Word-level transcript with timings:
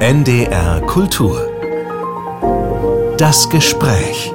NDR 0.00 0.80
Kultur. 0.86 1.46
Das 3.18 3.50
Gespräch. 3.50 4.32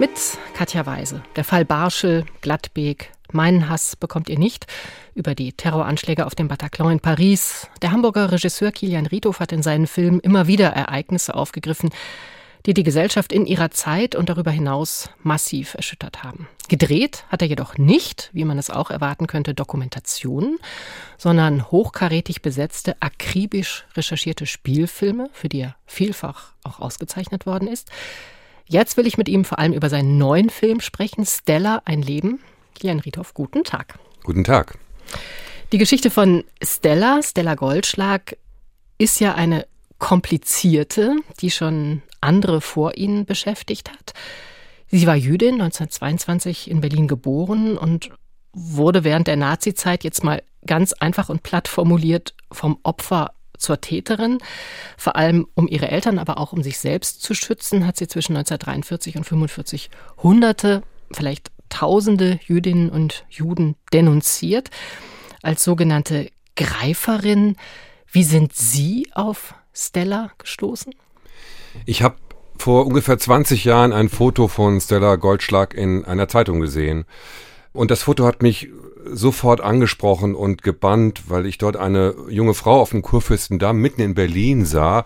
Mit 0.00 0.10
Katja 0.52 0.84
Weise. 0.84 1.22
Der 1.36 1.44
Fall 1.44 1.64
Barschel, 1.64 2.24
Gladbeek, 2.40 3.12
Meinen 3.30 3.68
Hass 3.68 3.94
bekommt 3.94 4.28
ihr 4.28 4.38
nicht 4.40 4.66
über 5.14 5.36
die 5.36 5.52
Terroranschläge 5.52 6.26
auf 6.26 6.34
dem 6.34 6.48
Bataclan 6.48 6.94
in 6.94 6.98
Paris. 6.98 7.68
Der 7.82 7.92
Hamburger 7.92 8.32
Regisseur 8.32 8.72
Kilian 8.72 9.06
Riedhoff 9.06 9.38
hat 9.38 9.52
in 9.52 9.62
seinen 9.62 9.86
Filmen 9.86 10.18
immer 10.18 10.48
wieder 10.48 10.70
Ereignisse 10.70 11.36
aufgegriffen, 11.36 11.90
die 12.66 12.74
die 12.74 12.82
Gesellschaft 12.82 13.32
in 13.32 13.46
ihrer 13.46 13.70
Zeit 13.70 14.14
und 14.14 14.28
darüber 14.28 14.50
hinaus 14.50 15.10
massiv 15.22 15.74
erschüttert 15.74 16.22
haben. 16.22 16.48
Gedreht 16.68 17.24
hat 17.28 17.42
er 17.42 17.48
jedoch 17.48 17.76
nicht, 17.76 18.30
wie 18.32 18.44
man 18.44 18.58
es 18.58 18.70
auch 18.70 18.90
erwarten 18.90 19.26
könnte, 19.26 19.54
Dokumentationen, 19.54 20.58
sondern 21.18 21.70
hochkarätig 21.70 22.40
besetzte, 22.42 22.96
akribisch 23.00 23.84
recherchierte 23.96 24.46
Spielfilme, 24.46 25.28
für 25.32 25.48
die 25.48 25.60
er 25.60 25.76
vielfach 25.86 26.52
auch 26.62 26.80
ausgezeichnet 26.80 27.46
worden 27.46 27.68
ist. 27.68 27.90
Jetzt 28.66 28.96
will 28.96 29.06
ich 29.06 29.18
mit 29.18 29.28
ihm 29.28 29.44
vor 29.44 29.58
allem 29.58 29.72
über 29.72 29.90
seinen 29.90 30.18
neuen 30.18 30.48
Film 30.48 30.80
sprechen, 30.80 31.26
Stella, 31.26 31.82
ein 31.84 32.00
Leben. 32.00 32.40
Kilian 32.74 33.00
Riedhoff, 33.00 33.34
guten 33.34 33.64
Tag. 33.64 33.98
Guten 34.22 34.44
Tag. 34.44 34.78
Die 35.72 35.78
Geschichte 35.78 36.10
von 36.10 36.44
Stella, 36.62 37.20
Stella 37.22 37.54
Goldschlag, 37.54 38.36
ist 38.98 39.20
ja 39.20 39.34
eine 39.34 39.66
komplizierte, 39.98 41.16
die 41.40 41.50
schon 41.50 42.02
andere 42.22 42.60
vor 42.60 42.96
ihnen 42.96 43.24
beschäftigt 43.24 43.90
hat. 43.90 44.12
Sie 44.88 45.06
war 45.06 45.16
Jüdin, 45.16 45.54
1922 45.54 46.70
in 46.70 46.80
Berlin 46.80 47.08
geboren 47.08 47.78
und 47.78 48.10
wurde 48.52 49.04
während 49.04 49.26
der 49.26 49.36
Nazizeit 49.36 50.04
jetzt 50.04 50.22
mal 50.22 50.42
ganz 50.66 50.92
einfach 50.92 51.28
und 51.28 51.42
platt 51.42 51.68
formuliert 51.68 52.34
vom 52.50 52.78
Opfer 52.82 53.32
zur 53.56 53.80
Täterin. 53.80 54.38
Vor 54.96 55.16
allem 55.16 55.46
um 55.54 55.66
ihre 55.68 55.90
Eltern, 55.90 56.18
aber 56.18 56.38
auch 56.38 56.52
um 56.52 56.62
sich 56.62 56.78
selbst 56.78 57.22
zu 57.22 57.34
schützen, 57.34 57.86
hat 57.86 57.96
sie 57.96 58.08
zwischen 58.08 58.36
1943 58.36 59.16
und 59.16 59.20
1945 59.20 59.90
Hunderte, 60.22 60.82
vielleicht 61.12 61.50
Tausende 61.72 62.38
Jüdinnen 62.46 62.90
und 62.90 63.24
Juden 63.30 63.76
denunziert 63.94 64.68
als 65.40 65.64
sogenannte 65.64 66.30
Greiferin. 66.54 67.56
Wie 68.06 68.24
sind 68.24 68.52
Sie 68.52 69.08
auf 69.14 69.54
Stella 69.72 70.32
gestoßen? 70.36 70.94
Ich 71.86 72.02
habe 72.02 72.16
vor 72.56 72.86
ungefähr 72.86 73.18
20 73.18 73.64
Jahren 73.64 73.92
ein 73.92 74.08
Foto 74.08 74.48
von 74.48 74.80
Stella 74.80 75.16
Goldschlag 75.16 75.74
in 75.74 76.04
einer 76.04 76.28
Zeitung 76.28 76.60
gesehen. 76.60 77.04
Und 77.72 77.90
das 77.90 78.02
Foto 78.02 78.24
hat 78.24 78.42
mich 78.42 78.68
sofort 79.06 79.60
angesprochen 79.60 80.34
und 80.34 80.62
gebannt, 80.62 81.24
weil 81.28 81.46
ich 81.46 81.58
dort 81.58 81.76
eine 81.76 82.14
junge 82.28 82.54
Frau 82.54 82.80
auf 82.80 82.90
dem 82.90 83.02
Kurfürstendamm 83.02 83.78
mitten 83.78 84.00
in 84.00 84.14
Berlin 84.14 84.64
sah. 84.64 85.04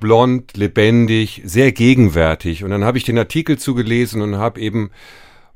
Blond, 0.00 0.56
lebendig, 0.56 1.42
sehr 1.44 1.72
gegenwärtig. 1.72 2.64
Und 2.64 2.70
dann 2.70 2.84
habe 2.84 2.98
ich 2.98 3.04
den 3.04 3.18
Artikel 3.18 3.58
zugelesen 3.58 4.20
und 4.20 4.36
habe 4.36 4.60
eben 4.60 4.90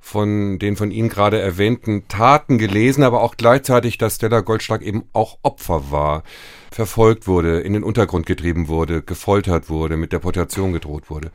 von 0.01 0.59
den 0.59 0.77
von 0.77 0.91
Ihnen 0.91 1.09
gerade 1.09 1.41
erwähnten 1.41 2.09
Taten 2.09 2.59
gelesen, 2.59 3.03
aber 3.03 3.23
auch 3.23 3.37
gleichzeitig, 3.37 3.99
dass 3.99 4.17
Stella 4.17 4.41
Goldschlag 4.41 4.83
eben 4.83 5.05
auch 5.13 5.39
Opfer 5.43 5.91
war 5.91 6.23
verfolgt 6.71 7.27
wurde, 7.27 7.61
in 7.61 7.73
den 7.73 7.83
Untergrund 7.83 8.27
getrieben 8.27 8.69
wurde, 8.69 9.03
gefoltert 9.03 9.69
wurde, 9.69 9.97
mit 9.97 10.13
Deportation 10.13 10.73
gedroht 10.73 11.11
wurde. 11.11 11.31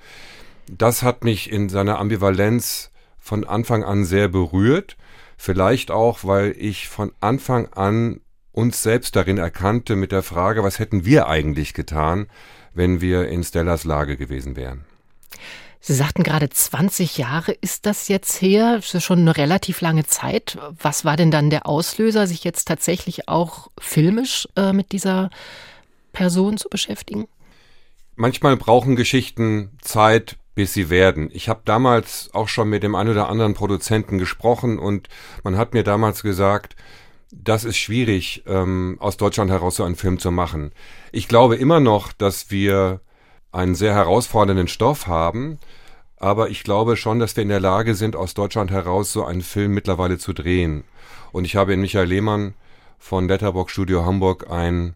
Das 0.67 1.03
hat 1.03 1.23
mich 1.23 1.51
in 1.51 1.69
seiner 1.69 1.99
Ambivalenz 1.99 2.91
von 3.19 3.43
Anfang 3.43 3.83
an 3.83 4.05
sehr 4.05 4.27
berührt. 4.27 4.97
Vielleicht 5.37 5.91
auch, 5.91 6.23
weil 6.23 6.55
ich 6.57 6.87
von 6.87 7.11
Anfang 7.19 7.67
an 7.73 8.21
uns 8.51 8.83
selbst 8.83 9.15
darin 9.15 9.37
erkannte 9.37 9.95
mit 9.95 10.11
der 10.11 10.23
Frage, 10.23 10.63
was 10.63 10.79
hätten 10.79 11.05
wir 11.05 11.27
eigentlich 11.27 11.73
getan, 11.73 12.27
wenn 12.73 13.01
wir 13.01 13.27
in 13.27 13.43
Stellas 13.43 13.83
Lage 13.83 14.15
gewesen 14.15 14.55
wären. 14.55 14.85
Sie 15.85 15.95
sagten 15.95 16.23
gerade 16.23 16.49
20 16.49 17.17
Jahre 17.17 17.51
ist 17.51 17.85
das 17.85 18.07
jetzt 18.07 18.41
her. 18.41 18.77
Das 18.77 18.93
ist 18.93 19.03
schon 19.03 19.19
eine 19.19 19.35
relativ 19.35 19.81
lange 19.81 20.05
Zeit. 20.05 20.57
Was 20.81 21.03
war 21.03 21.17
denn 21.17 21.29
dann 21.29 21.49
der 21.49 21.67
Auslöser, 21.67 22.25
sich 22.25 22.45
jetzt 22.45 22.69
tatsächlich 22.69 23.27
auch 23.27 23.69
filmisch 23.77 24.47
äh, 24.55 24.71
mit 24.71 24.93
dieser 24.93 25.29
Person 26.13 26.57
zu 26.57 26.69
beschäftigen? 26.69 27.27
Manchmal 28.15 28.55
brauchen 28.55 28.95
Geschichten 28.95 29.71
Zeit, 29.81 30.37
bis 30.55 30.73
sie 30.73 30.89
werden. 30.89 31.29
Ich 31.33 31.49
habe 31.49 31.63
damals 31.65 32.29
auch 32.31 32.47
schon 32.47 32.69
mit 32.69 32.81
dem 32.81 32.95
einen 32.95 33.09
oder 33.09 33.27
anderen 33.27 33.53
Produzenten 33.53 34.19
gesprochen 34.19 34.79
und 34.79 35.09
man 35.43 35.57
hat 35.57 35.73
mir 35.73 35.83
damals 35.83 36.23
gesagt, 36.23 36.77
das 37.29 37.65
ist 37.65 37.75
schwierig, 37.75 38.43
ähm, 38.47 38.95
aus 39.01 39.17
Deutschland 39.17 39.51
heraus 39.51 39.75
so 39.75 39.83
einen 39.83 39.97
Film 39.97 40.17
zu 40.17 40.31
machen. 40.31 40.71
Ich 41.11 41.27
glaube 41.27 41.57
immer 41.57 41.81
noch, 41.81 42.13
dass 42.13 42.51
wir 42.51 43.01
einen 43.53 43.75
sehr 43.75 43.93
herausfordernden 43.93 44.67
Stoff 44.67 45.07
haben. 45.07 45.59
Aber 46.17 46.49
ich 46.49 46.63
glaube 46.63 46.97
schon, 46.97 47.19
dass 47.19 47.35
wir 47.35 47.43
in 47.43 47.49
der 47.49 47.59
Lage 47.59 47.95
sind, 47.95 48.15
aus 48.15 48.33
Deutschland 48.33 48.71
heraus 48.71 49.13
so 49.13 49.23
einen 49.23 49.41
Film 49.41 49.73
mittlerweile 49.73 50.17
zu 50.17 50.33
drehen. 50.33 50.83
Und 51.31 51.45
ich 51.45 51.55
habe 51.55 51.73
in 51.73 51.81
Michael 51.81 52.07
Lehmann 52.07 52.53
von 52.99 53.27
Letterbox 53.27 53.71
Studio 53.71 54.05
Hamburg 54.05 54.49
einen 54.49 54.95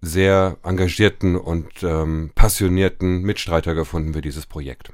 sehr 0.00 0.56
engagierten 0.64 1.36
und 1.36 1.82
ähm, 1.82 2.30
passionierten 2.34 3.22
Mitstreiter 3.22 3.74
gefunden 3.74 4.14
für 4.14 4.20
dieses 4.20 4.46
Projekt. 4.46 4.92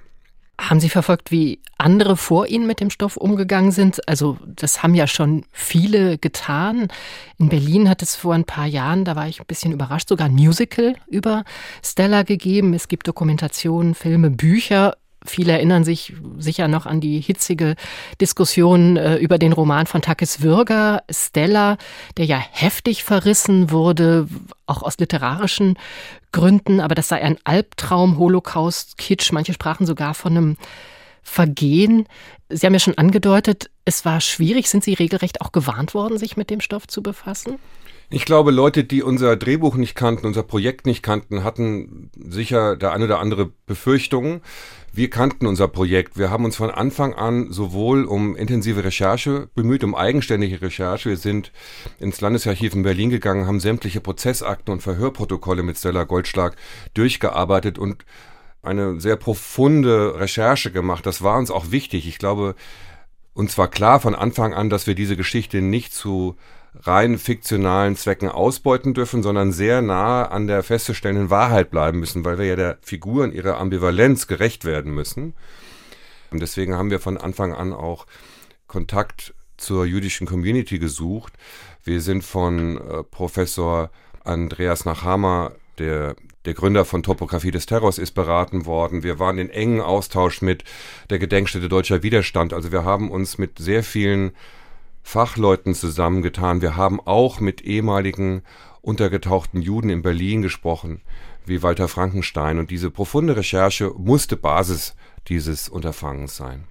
Haben 0.61 0.81
Sie 0.81 0.89
verfolgt, 0.89 1.31
wie 1.31 1.61
andere 1.79 2.17
vor 2.17 2.49
Ihnen 2.49 2.67
mit 2.67 2.81
dem 2.81 2.91
Stoff 2.91 3.17
umgegangen 3.17 3.71
sind? 3.71 4.07
Also 4.09 4.39
das 4.45 4.83
haben 4.83 4.95
ja 4.97 5.07
schon 5.07 5.45
viele 5.53 6.19
getan. 6.19 6.89
In 7.39 7.49
Berlin 7.49 7.89
hat 7.89 8.03
es 8.03 8.17
vor 8.17 8.35
ein 8.35 8.45
paar 8.45 8.67
Jahren, 8.67 9.05
da 9.05 9.15
war 9.15 9.29
ich 9.29 9.39
ein 9.41 9.47
bisschen 9.47 9.73
überrascht, 9.73 10.09
sogar 10.09 10.27
ein 10.27 10.35
Musical 10.35 10.97
über 11.07 11.45
Stella 11.85 12.25
gegeben. 12.25 12.75
Es 12.75 12.89
gibt 12.89 13.07
Dokumentationen, 13.07 13.95
Filme, 13.95 14.31
Bücher 14.31 14.97
Viele 15.31 15.53
erinnern 15.53 15.85
sich 15.85 16.15
sicher 16.39 16.69
noch 16.69 16.87
an 16.87 17.01
die 17.01 17.21
hitzige 17.21 17.77
Diskussion 18.21 18.97
äh, 18.97 19.17
über 19.17 19.39
den 19.39 19.53
Roman 19.53 19.87
von 19.87 20.03
Takis 20.03 20.43
Würger, 20.43 21.03
Stella, 21.11 21.77
der 22.17 22.25
ja 22.25 22.39
heftig 22.39 23.05
verrissen 23.05 23.71
wurde, 23.71 24.29
auch 24.67 24.83
aus 24.83 24.99
literarischen 24.99 25.79
Gründen. 26.33 26.81
Aber 26.81 26.95
das 26.95 27.09
sei 27.09 27.23
ein 27.23 27.39
Albtraum, 27.45 28.19
Holocaust, 28.19 28.99
Kitsch. 28.99 29.33
Manche 29.33 29.53
sprachen 29.53 29.87
sogar 29.87 30.15
von 30.15 30.37
einem 30.37 30.57
Vergehen. 31.23 32.07
Sie 32.49 32.65
haben 32.65 32.73
ja 32.73 32.81
schon 32.81 32.97
angedeutet, 32.97 33.71
es 33.85 34.05
war 34.07 34.21
schwierig. 34.21 34.69
Sind 34.71 34.83
Sie 34.83 34.95
regelrecht 34.95 35.43
auch 35.43 35.53
gewarnt 35.53 35.93
worden, 35.93 36.17
sich 36.17 36.39
mit 36.39 36.49
dem 36.49 36.61
Stoff 36.61 36.87
zu 36.87 37.03
befassen? 37.03 37.59
Ich 38.11 38.25
glaube, 38.25 38.53
Leute, 38.53 38.85
die 38.85 39.03
unser 39.03 39.37
Drehbuch 39.37 39.77
nicht 39.77 39.95
kannten, 39.95 40.27
unser 40.27 40.43
Projekt 40.43 40.87
nicht 40.87 41.03
kannten, 41.03 41.45
hatten 41.45 42.11
sicher 42.17 42.75
der 42.75 42.93
eine 42.93 43.05
oder 43.05 43.19
andere 43.19 43.51
Befürchtungen. 43.67 44.41
Wir 44.95 45.11
kannten 45.11 45.47
unser 45.47 45.69
Projekt. 45.69 46.17
Wir 46.17 46.31
haben 46.31 46.47
uns 46.47 46.57
von 46.57 46.71
Anfang 46.71 47.13
an 47.13 47.53
sowohl 47.53 48.07
um 48.07 48.35
intensive 48.35 48.83
Recherche 48.83 49.51
bemüht, 49.55 49.85
um 49.85 49.95
eigenständige 49.95 50.63
Recherche. 50.63 51.11
Wir 51.11 51.17
sind 51.19 51.53
ins 52.01 52.23
Landesarchiv 52.23 52.75
in 52.75 52.83
Berlin 52.83 53.11
gegangen, 53.11 53.47
haben 53.47 53.61
sämtliche 53.61 54.01
Prozessakten 54.01 54.73
und 54.73 54.83
Verhörprotokolle 54.83 55.63
mit 55.63 55.77
Stella 55.77 56.05
Goldschlag 56.05 56.57
durchgearbeitet 56.95 57.79
und 57.79 58.07
eine 58.63 59.01
sehr 59.01 59.17
profunde 59.17 60.19
Recherche 60.19 60.73
gemacht. 60.73 61.05
Das 61.05 61.23
war 61.23 61.37
uns 61.37 61.51
auch 61.51 61.71
wichtig. 61.71 62.09
Ich 62.09 62.19
glaube, 62.19 62.55
uns 63.39 63.57
war 63.57 63.69
klar 63.69 64.01
von 64.01 64.17
Anfang 64.17 64.53
an, 64.53 64.69
dass 64.69 64.89
wir 64.89 64.97
diese 64.97 65.17
Geschichte 65.17 65.63
nicht 65.63 65.95
zu 65.95 66.37
rein 66.75 67.19
fiktionalen 67.19 67.95
Zwecken 67.95 68.29
ausbeuten 68.29 68.95
dürfen, 68.95 69.23
sondern 69.23 69.53
sehr 69.53 69.81
nah 69.81 70.25
an 70.25 70.49
der 70.49 70.65
festzustellenden 70.65 71.31
Wahrheit 71.31 71.71
bleiben 71.71 72.01
müssen, 72.01 72.25
weil 72.25 72.37
wir 72.39 72.47
ja 72.47 72.57
der 72.57 72.79
Figur 72.83 73.25
in 73.25 73.33
ihrer 73.33 73.59
Ambivalenz 73.59 74.27
gerecht 74.27 74.65
werden 74.65 74.93
müssen. 74.93 75.35
Und 76.33 76.43
deswegen 76.43 76.75
haben 76.75 76.91
wir 76.91 76.99
von 76.99 77.17
Anfang 77.17 77.53
an 77.53 77.73
auch 77.73 78.07
Kontakt 78.67 79.35
zur 79.57 79.87
jüdischen 79.87 80.27
Community 80.27 80.81
gesucht. 80.81 81.33
Wir 81.85 82.01
sind 82.01 82.25
von 82.25 82.77
äh, 82.79 83.05
Professor 83.05 83.93
Andreas 84.25 84.85
Nachhammer, 84.85 85.53
der 85.79 86.17
der 86.49 86.55
Gründer 86.55 86.87
von 86.87 87.03
Topographie 87.03 87.51
des 87.51 87.67
Terrors 87.67 87.99
ist 87.99 88.13
beraten 88.13 88.65
worden. 88.65 89.03
Wir 89.03 89.19
waren 89.19 89.37
in 89.37 89.51
engen 89.51 89.83
Austausch 89.83 90.41
mit 90.41 90.65
der 91.11 91.19
Gedenkstätte 91.19 91.69
Deutscher 91.69 92.03
Widerstand. 92.03 92.55
Also 92.55 92.73
wir 92.73 92.87
haben 92.87 93.11
uns 93.11 93.37
mit 93.37 93.59
sehr 93.59 93.85
vielen 93.85 94.33
Fachleuten 95.03 95.75
zusammengetan. 95.75 96.63
Wir 96.63 96.75
haben 96.75 97.03
auch 97.05 97.39
mit 97.41 97.61
ehemaligen 97.61 98.41
untergetauchten 98.81 99.61
Juden 99.61 99.91
in 99.91 100.01
Berlin 100.01 100.41
gesprochen, 100.41 101.03
wie 101.45 101.63
Walter 101.63 101.87
Frankenstein. 101.87 102.59
Und 102.59 102.71
diese 102.71 102.91
profunde 102.91 103.37
Recherche 103.37 103.93
musste 103.99 104.39
Basis 104.39 104.97
dieses 105.29 105.69
Unterfangens 105.69 106.35
sein. 106.35 106.65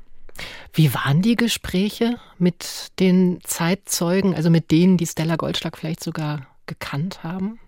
Wie 0.73 0.91
waren 0.95 1.21
die 1.21 1.35
Gespräche 1.35 2.15
mit 2.39 2.87
den 2.99 3.41
Zeitzeugen, 3.43 4.33
also 4.33 4.49
mit 4.49 4.71
denen, 4.71 4.97
die 4.97 5.05
Stella 5.05 5.35
Goldschlag 5.35 5.77
vielleicht 5.77 6.03
sogar 6.03 6.47
gekannt 6.65 7.21
haben? 7.21 7.59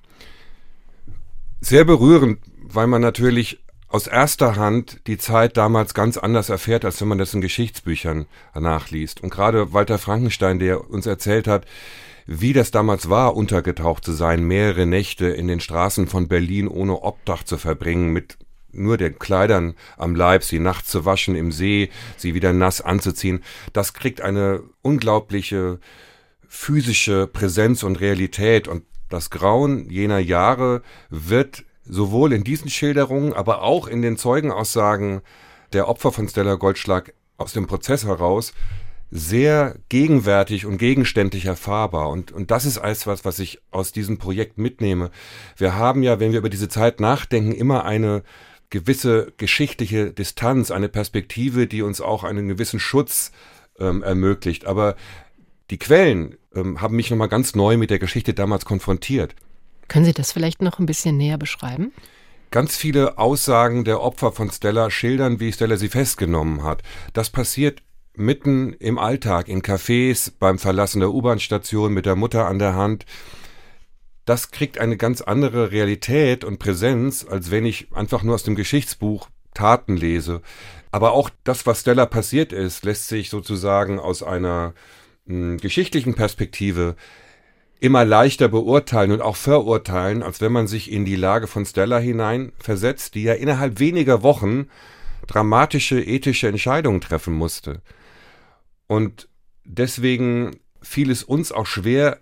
Sehr 1.62 1.84
berührend, 1.84 2.40
weil 2.64 2.88
man 2.88 3.02
natürlich 3.02 3.60
aus 3.90 4.08
erster 4.08 4.56
Hand 4.56 5.02
die 5.08 5.18
Zeit 5.18 5.58
damals 5.58 5.94
ganz 5.94 6.18
anders 6.18 6.50
erfährt, 6.50 6.86
als 6.86 7.02
wenn 7.02 7.08
man 7.08 7.18
das 7.18 7.34
in 7.34 7.42
Geschichtsbüchern 7.42 8.28
nachliest. 8.54 9.22
Und 9.22 9.32
gerade 9.32 9.74
Walter 9.74 9.98
Frankenstein, 9.98 10.60
der 10.60 10.90
uns 10.90 11.06
erzählt 11.06 11.48
hat, 11.48 11.66
wie 12.28 12.54
das 12.54 12.72
damals 12.72 13.10
war, 13.10 13.36
untergetaucht 13.36 14.06
zu 14.06 14.14
sein, 14.14 14.44
mehrere 14.44 14.86
Nächte 14.86 15.28
in 15.28 15.48
den 15.48 15.60
Straßen 15.60 16.08
von 16.08 16.28
Berlin 16.28 16.68
ohne 16.68 17.02
Obdach 17.02 17.44
zu 17.44 17.58
verbringen, 17.58 18.14
mit 18.14 18.38
nur 18.72 18.98
den 18.98 19.18
Kleidern 19.18 19.74
am 19.98 20.16
Leib, 20.16 20.44
sie 20.44 20.60
nachts 20.60 20.90
zu 20.92 21.06
waschen 21.06 21.36
im 21.36 21.52
See, 21.52 21.90
sie 22.18 22.36
wieder 22.36 22.54
nass 22.54 22.82
anzuziehen, 22.82 23.44
das 23.74 23.94
kriegt 23.94 24.22
eine 24.22 24.62
unglaubliche 24.84 25.80
physische 26.48 27.26
Präsenz 27.26 27.82
und 27.82 28.00
Realität 28.00 28.68
und 28.68 28.84
das 29.10 29.30
Grauen 29.30 29.90
jener 29.90 30.20
Jahre 30.20 30.82
wird 31.10 31.64
sowohl 31.84 32.34
in 32.34 32.44
diesen 32.44 32.70
Schilderungen, 32.70 33.34
aber 33.34 33.64
auch 33.64 33.88
in 33.88 34.02
den 34.02 34.18
Zeugenaussagen 34.18 35.22
der 35.74 35.88
Opfer 35.88 36.12
von 36.12 36.28
Stella 36.28 36.56
Goldschlag 36.56 37.14
aus 37.38 37.54
dem 37.54 37.68
Prozess 37.68 38.06
heraus 38.06 38.54
sehr 39.12 39.76
gegenwärtig 39.90 40.66
und 40.66 40.78
gegenständlich 40.78 41.46
erfahrbar. 41.46 42.10
Und, 42.10 42.32
und 42.32 42.52
das 42.52 42.66
ist 42.66 42.78
alles 42.78 43.08
was, 43.08 43.26
was 43.26 43.40
ich 43.40 43.60
aus 43.72 43.92
diesem 43.92 44.20
Projekt 44.20 44.58
mitnehme. 44.58 45.10
Wir 45.58 45.76
haben 45.76 46.04
ja, 46.04 46.20
wenn 46.20 46.32
wir 46.32 46.40
über 46.40 46.50
diese 46.50 46.70
Zeit 46.70 47.00
nachdenken, 47.00 47.52
immer 47.52 47.86
eine 47.86 48.24
gewisse 48.70 49.34
geschichtliche 49.38 50.12
Distanz, 50.12 50.70
eine 50.70 50.90
Perspektive, 50.90 51.66
die 51.66 51.82
uns 51.82 52.02
auch 52.02 52.24
einen 52.24 52.48
gewissen 52.48 52.80
Schutz 52.80 53.32
ähm, 53.80 54.04
ermöglicht. 54.04 54.66
Aber 54.66 54.96
die 55.72 55.80
Quellen 55.80 56.38
ähm, 56.56 56.81
haben 56.81 56.96
mich 56.96 57.10
nochmal 57.10 57.30
ganz 57.30 57.56
neu 57.56 57.78
mit 57.78 57.90
der 57.90 58.00
Geschichte 58.00 58.34
damals 58.34 58.66
konfrontiert. 58.66 59.36
Können 59.88 60.06
Sie 60.06 60.13
das 60.13 60.31
vielleicht 60.31 60.62
noch 60.62 60.80
ein 60.80 60.86
bisschen 60.86 61.18
näher 61.18 61.38
beschreiben? 61.38 61.92
Ganz 62.51 62.75
viele 62.75 63.18
Aussagen 63.18 63.84
der 63.84 64.01
Opfer 64.01 64.31
von 64.31 64.50
Stella 64.50 64.90
schildern, 64.90 65.40
wie 65.40 65.51
Stella 65.51 65.78
sie 65.78 65.90
festgenommen 65.90 66.63
hat. 66.63 66.81
Das 67.13 67.30
passiert 67.30 67.84
mitten 68.16 68.74
im 68.74 68.98
Alltag, 68.98 69.48
in 69.48 69.62
Cafés, 69.62 70.31
beim 70.38 70.60
Verlassen 70.60 71.00
der 71.00 71.12
U-Bahn-Station 71.12 71.94
mit 71.94 72.06
der 72.06 72.16
Mutter 72.16 72.48
an 72.48 72.60
der 72.60 72.75
Hand. 72.75 73.06
Das 74.25 74.51
kriegt 74.51 74.78
eine 74.80 74.98
ganz 74.98 75.22
andere 75.22 75.72
Realität 75.72 76.44
und 76.44 76.60
Präsenz, 76.60 77.25
als 77.28 77.50
wenn 77.51 77.66
ich 77.66 77.88
einfach 77.94 78.24
nur 78.24 78.36
aus 78.36 78.44
dem 78.44 78.56
Geschichtsbuch 78.56 79.30
Taten 79.54 79.98
lese. 79.98 80.42
Aber 80.92 81.12
auch 81.12 81.30
das, 81.44 81.66
was 81.66 81.81
Stella 81.81 82.06
passiert 82.06 82.51
ist, 82.51 82.84
lässt 82.84 83.07
sich 83.07 83.30
sozusagen 83.30 84.00
aus 84.00 84.24
einer 84.24 84.74
mh, 85.25 85.36
hm, 85.36 85.57
geschichtlichen 85.57 86.16
Perspektive 86.16 86.95
immer 87.80 88.04
leichter 88.04 88.50
beurteilen 88.50 89.12
und 89.12 89.21
auch 89.21 89.38
verurteilen, 89.38 90.21
als 90.21 90.42
wenn 90.42 90.51
man 90.51 90.68
sich 90.68 90.92
in 90.92 91.06
die 91.06 91.16
Lage 91.16 91.48
von 91.48 91.66
Stella 91.66 91.98
hinein 91.98 92.51
versetzt, 92.60 93.16
die 93.16 93.24
ja 93.24 93.33
innerhalb 93.33 93.80
weniger 93.80 94.21
Wochen 94.21 94.68
dramatische 95.27 96.01
ethische 96.01 96.48
Entscheidungen 96.48 97.01
treffen 97.01 97.33
musste. 97.33 97.81
Und 98.88 99.30
deswegen 99.63 100.57
fiel 100.81 101.12
es 101.12 101.24
uns 101.24 101.51
auch 101.51 101.68
schwer, 101.68 102.19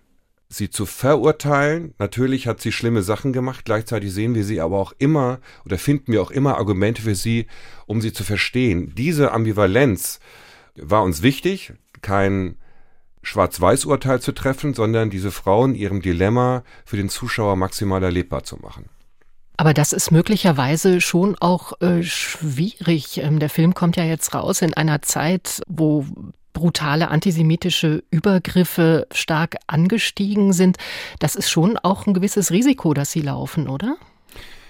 sie 0.50 0.70
zu 0.70 0.86
verurteilen. 0.86 1.94
Natürlich 1.98 2.48
hat 2.48 2.62
sie 2.62 2.72
schlimme 2.72 3.02
Sachen 3.02 3.34
gemacht, 3.34 3.66
gleichzeitig 3.66 4.14
sehen 4.14 4.36
wir 4.36 4.44
sie 4.44 4.62
aber 4.62 4.78
auch 4.78 4.94
immer 4.98 5.40
oder 5.66 5.78
finden 5.78 6.12
wir 6.12 6.22
auch 6.22 6.32
immer 6.32 6.58
Argumente 6.58 7.02
für 7.02 7.16
sie, 7.16 7.48
um 7.86 8.02
sie 8.02 8.14
zu 8.14 8.24
verstehen. 8.24 8.94
Diese 8.96 9.32
Ambivalenz 9.32 10.20
war 10.76 11.04
uns 11.04 11.22
wichtig, 11.22 11.74
kein 12.02 12.58
Schwarz-Weiß-Urteil 13.28 14.22
zu 14.22 14.32
treffen, 14.32 14.74
sondern 14.74 15.10
diese 15.10 15.32
Frauen 15.32 15.76
ihrem 15.76 16.02
Dilemma 16.02 16.64
für 16.86 16.96
den 16.96 17.10
Zuschauer 17.10 17.58
maximal 17.58 18.02
erlebbar 18.02 18.44
zu 18.44 18.56
machen. 18.58 18.86
Aber 19.58 19.74
das 19.74 19.92
ist 19.92 20.12
möglicherweise 20.12 21.02
schon 21.02 21.36
auch 21.36 21.82
äh, 21.82 22.04
schwierig. 22.04 23.18
Ähm, 23.18 23.40
der 23.40 23.50
Film 23.50 23.74
kommt 23.74 23.98
ja 23.98 24.06
jetzt 24.06 24.34
raus 24.34 24.62
in 24.62 24.74
einer 24.76 25.02
Zeit, 25.02 25.62
wo 25.68 26.06
brutale 26.54 27.10
antisemitische 27.10 28.04
Übergriffe 28.12 29.08
stark 29.12 29.58
angestiegen 29.68 30.54
sind. 30.54 30.78
Das 31.20 31.36
ist 31.36 31.50
schon 31.50 31.78
auch 31.78 32.08
ein 32.08 32.14
gewisses 32.14 32.52
Risiko, 32.52 32.94
das 32.94 33.12
Sie 33.12 33.22
laufen, 33.22 33.68
oder? 33.68 33.98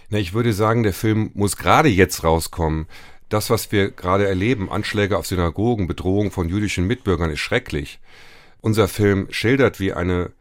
Na, 0.09 0.17
ich 0.17 0.33
würde 0.33 0.53
sagen, 0.53 0.83
der 0.83 0.93
Film 0.93 1.31
muss 1.33 1.57
gerade 1.57 1.89
jetzt 1.89 2.23
rauskommen. 2.23 2.87
Das, 3.29 3.49
was 3.49 3.71
wir 3.71 3.91
gerade 3.91 4.27
erleben, 4.27 4.71
Anschläge 4.71 5.17
auf 5.17 5.27
Synagogen, 5.27 5.85
Bedrohung 5.85 6.31
von 6.31 6.49
jüdischen 6.49 6.87
Mitbürgern, 6.87 7.29
ist 7.29 7.39
schrecklich. 7.39 7.99
Unser 8.59 8.87
Film 8.87 9.27
schildert, 9.29 9.79
wie 9.79 9.93
eine 9.93 10.31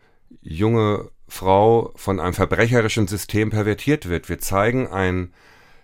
junge 0.41 1.11
Frau 1.29 1.93
von 1.97 2.21
einem 2.21 2.35
verbrecherischen 2.35 3.09
System 3.09 3.51
pervertiert 3.51 4.09
wird. 4.09 4.29
Wir 4.29 4.39
zeigen 4.39 4.87
ein 4.89 5.33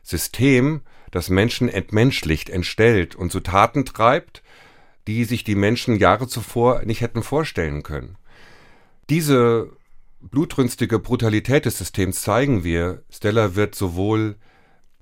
System, 0.02 0.82
das 1.10 1.28
Menschen 1.28 1.68
entmenschlicht, 1.68 2.48
entstellt 2.48 3.14
und 3.14 3.30
zu 3.30 3.40
Taten 3.40 3.84
treibt, 3.84 4.42
die 5.06 5.24
sich 5.24 5.44
die 5.44 5.54
Menschen 5.54 5.96
Jahre 5.96 6.28
zuvor 6.28 6.82
nicht 6.84 7.00
hätten 7.00 7.22
vorstellen 7.22 7.82
können. 7.82 8.16
Diese 9.10 9.70
blutrünstige 10.20 10.98
Brutalität 10.98 11.66
des 11.66 11.78
Systems 11.78 12.22
zeigen 12.22 12.64
wir. 12.64 13.02
Stella 13.10 13.56
wird 13.56 13.74
sowohl 13.74 14.36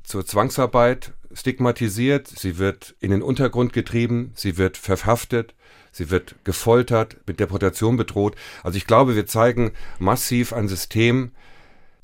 zur 0.03 0.25
Zwangsarbeit 0.25 1.13
stigmatisiert, 1.33 2.29
sie 2.29 2.59
wird 2.59 2.95
in 3.01 3.11
den 3.11 3.23
Untergrund 3.23 3.73
getrieben, 3.73 4.33
sie 4.35 4.57
wird 4.59 4.77
verhaftet, 4.77 5.55
sie 5.93 6.11
wird 6.11 6.37
gefoltert, 6.45 7.17
mit 7.27 7.41
Deportation 7.41 7.97
bedroht. 7.97 8.37
Also 8.63 8.77
ich 8.77 8.87
glaube, 8.87 9.17
wir 9.17 9.27
zeigen 9.27 9.73
massiv 9.99 10.53
ein 10.53 10.69
System, 10.69 11.33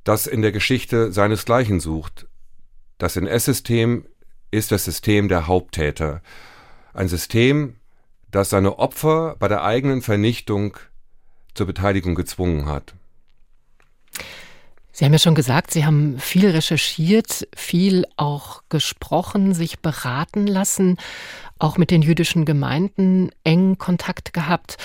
das 0.05 0.27
in 0.27 0.43
der 0.43 0.53
Geschichte 0.53 1.13
seinesgleichen 1.13 1.81
sucht. 1.81 2.27
Das 2.99 3.17
NS-System 3.17 4.07
ist 4.51 4.73
das 4.73 4.85
System 4.85 5.29
der 5.29 5.47
Haupttäter. 5.47 6.23
Ein 6.95 7.09
System, 7.09 7.77
das 8.31 8.51
seine 8.51 8.79
Opfer 8.79 9.37
bei 9.39 9.49
der 9.49 9.65
eigenen 9.65 10.03
Vernichtung 10.03 10.77
zur 11.55 11.67
Beteiligung 11.67 12.15
gezwungen 12.15 12.67
hat. 12.67 12.95
Sie 14.97 15.05
haben 15.05 15.13
ja 15.13 15.19
schon 15.19 15.35
gesagt, 15.35 15.73
Sie 15.73 15.85
haben 15.85 16.19
viel 16.19 16.49
recherchiert, 16.49 17.47
viel 17.55 18.07
auch 18.17 18.63
gesprochen, 18.71 19.53
sich 19.53 19.81
beraten 19.81 20.47
lassen, 20.47 20.97
auch 21.59 21.77
mit 21.77 21.91
den 21.91 22.01
jüdischen 22.01 22.47
Gemeinden 22.47 23.29
eng 23.45 23.77
Kontakt 23.77 24.33
gehabt. 24.33 24.79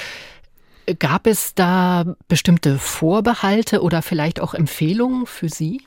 Gab 0.99 1.27
es 1.27 1.55
da 1.55 2.17
bestimmte 2.27 2.77
Vorbehalte 2.77 3.81
oder 3.81 4.01
vielleicht 4.01 4.41
auch 4.41 4.53
Empfehlungen 4.53 5.27
für 5.27 5.47
Sie? 5.47 5.81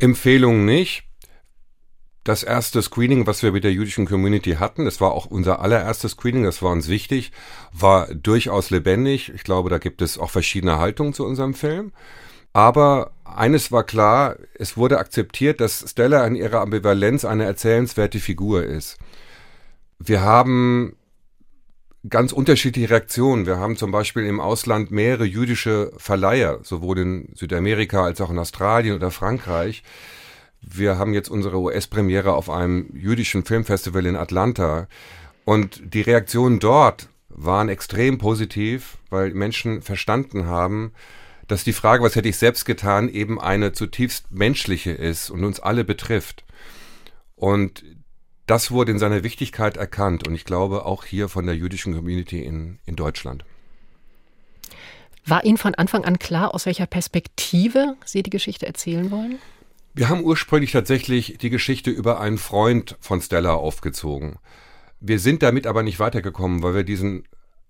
Empfehlungen 0.00 0.64
nicht. 0.64 1.04
Das 2.24 2.42
erste 2.42 2.82
Screening, 2.82 3.24
was 3.24 3.44
wir 3.44 3.52
mit 3.52 3.62
der 3.62 3.72
jüdischen 3.72 4.04
Community 4.04 4.54
hatten, 4.54 4.84
das 4.84 5.00
war 5.00 5.12
auch 5.12 5.26
unser 5.26 5.60
allererstes 5.60 6.12
Screening, 6.12 6.42
das 6.42 6.60
war 6.60 6.72
uns 6.72 6.88
wichtig, 6.88 7.30
war 7.70 8.12
durchaus 8.12 8.70
lebendig. 8.70 9.30
Ich 9.32 9.44
glaube, 9.44 9.70
da 9.70 9.78
gibt 9.78 10.02
es 10.02 10.18
auch 10.18 10.30
verschiedene 10.30 10.80
Haltungen 10.80 11.14
zu 11.14 11.24
unserem 11.24 11.54
Film. 11.54 11.92
Aber 12.52 13.12
eines 13.24 13.72
war 13.72 13.84
klar, 13.84 14.36
es 14.54 14.76
wurde 14.76 14.98
akzeptiert, 14.98 15.60
dass 15.60 15.84
Stella 15.88 16.26
in 16.26 16.34
ihrer 16.34 16.60
Ambivalenz 16.60 17.24
eine 17.24 17.44
erzählenswerte 17.44 18.18
Figur 18.18 18.64
ist. 18.64 18.98
Wir 19.98 20.22
haben 20.22 20.96
ganz 22.08 22.32
unterschiedliche 22.32 22.90
Reaktionen. 22.90 23.46
Wir 23.46 23.58
haben 23.58 23.76
zum 23.76 23.92
Beispiel 23.92 24.26
im 24.26 24.40
Ausland 24.40 24.90
mehrere 24.90 25.24
jüdische 25.24 25.92
Verleiher, 25.96 26.58
sowohl 26.62 26.98
in 26.98 27.28
Südamerika 27.34 28.04
als 28.04 28.20
auch 28.20 28.30
in 28.30 28.38
Australien 28.38 28.96
oder 28.96 29.10
Frankreich. 29.10 29.82
Wir 30.60 30.98
haben 30.98 31.14
jetzt 31.14 31.28
unsere 31.28 31.58
US-Premiere 31.58 32.34
auf 32.34 32.50
einem 32.50 32.90
jüdischen 32.94 33.44
Filmfestival 33.44 34.06
in 34.06 34.16
Atlanta. 34.16 34.88
Und 35.44 35.94
die 35.94 36.02
Reaktionen 36.02 36.58
dort 36.58 37.08
waren 37.28 37.68
extrem 37.68 38.18
positiv, 38.18 38.98
weil 39.10 39.32
Menschen 39.32 39.82
verstanden 39.82 40.46
haben, 40.46 40.92
dass 41.48 41.64
die 41.64 41.72
Frage, 41.72 42.02
was 42.02 42.16
hätte 42.16 42.28
ich 42.28 42.36
selbst 42.36 42.64
getan, 42.64 43.08
eben 43.08 43.40
eine 43.40 43.72
zutiefst 43.72 44.30
menschliche 44.30 44.92
ist 44.92 45.30
und 45.30 45.44
uns 45.44 45.60
alle 45.60 45.84
betrifft. 45.84 46.44
Und 47.34 47.84
das 48.46 48.70
wurde 48.70 48.92
in 48.92 48.98
seiner 48.98 49.22
Wichtigkeit 49.22 49.76
erkannt 49.76 50.26
und 50.26 50.34
ich 50.34 50.44
glaube 50.44 50.84
auch 50.84 51.04
hier 51.04 51.28
von 51.28 51.46
der 51.46 51.56
jüdischen 51.56 51.94
Community 51.94 52.42
in, 52.42 52.78
in 52.86 52.96
Deutschland. 52.96 53.44
War 55.24 55.44
Ihnen 55.44 55.58
von 55.58 55.74
Anfang 55.74 56.04
an 56.04 56.18
klar, 56.18 56.54
aus 56.54 56.66
welcher 56.66 56.86
Perspektive 56.86 57.96
Sie 58.04 58.22
die 58.22 58.30
Geschichte 58.30 58.66
erzählen 58.66 59.10
wollen? 59.10 59.38
Wir 59.94 60.08
haben 60.08 60.24
ursprünglich 60.24 60.72
tatsächlich 60.72 61.38
die 61.38 61.50
Geschichte 61.50 61.90
über 61.90 62.20
einen 62.20 62.38
Freund 62.38 62.96
von 63.00 63.20
Stella 63.20 63.54
aufgezogen. 63.54 64.38
Wir 65.00 65.18
sind 65.18 65.42
damit 65.42 65.66
aber 65.66 65.82
nicht 65.82 65.98
weitergekommen, 65.98 66.62
weil 66.62 66.74
wir 66.74 66.84
diesen 66.84 67.28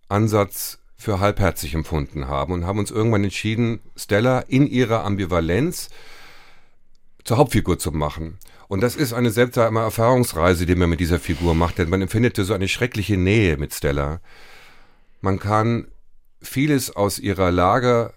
Ansatz 0.08 0.78
für 1.02 1.20
halbherzig 1.20 1.74
empfunden 1.74 2.28
haben 2.28 2.52
und 2.52 2.64
haben 2.64 2.78
uns 2.78 2.90
irgendwann 2.90 3.24
entschieden, 3.24 3.80
Stella 3.96 4.40
in 4.40 4.66
ihrer 4.66 5.04
Ambivalenz 5.04 5.88
zur 7.24 7.36
Hauptfigur 7.36 7.78
zu 7.78 7.92
machen. 7.92 8.38
Und 8.68 8.80
das 8.80 8.96
ist 8.96 9.12
eine 9.12 9.30
seltsame 9.30 9.80
Erfahrungsreise, 9.80 10.64
die 10.64 10.74
man 10.74 10.88
mit 10.88 11.00
dieser 11.00 11.18
Figur 11.18 11.54
macht, 11.54 11.78
denn 11.78 11.90
man 11.90 12.00
empfindet 12.00 12.36
so 12.36 12.54
eine 12.54 12.68
schreckliche 12.68 13.16
Nähe 13.16 13.56
mit 13.56 13.74
Stella. 13.74 14.20
Man 15.20 15.38
kann 15.38 15.88
vieles 16.40 16.94
aus 16.94 17.18
ihrer 17.18 17.50
Lage 17.50 18.14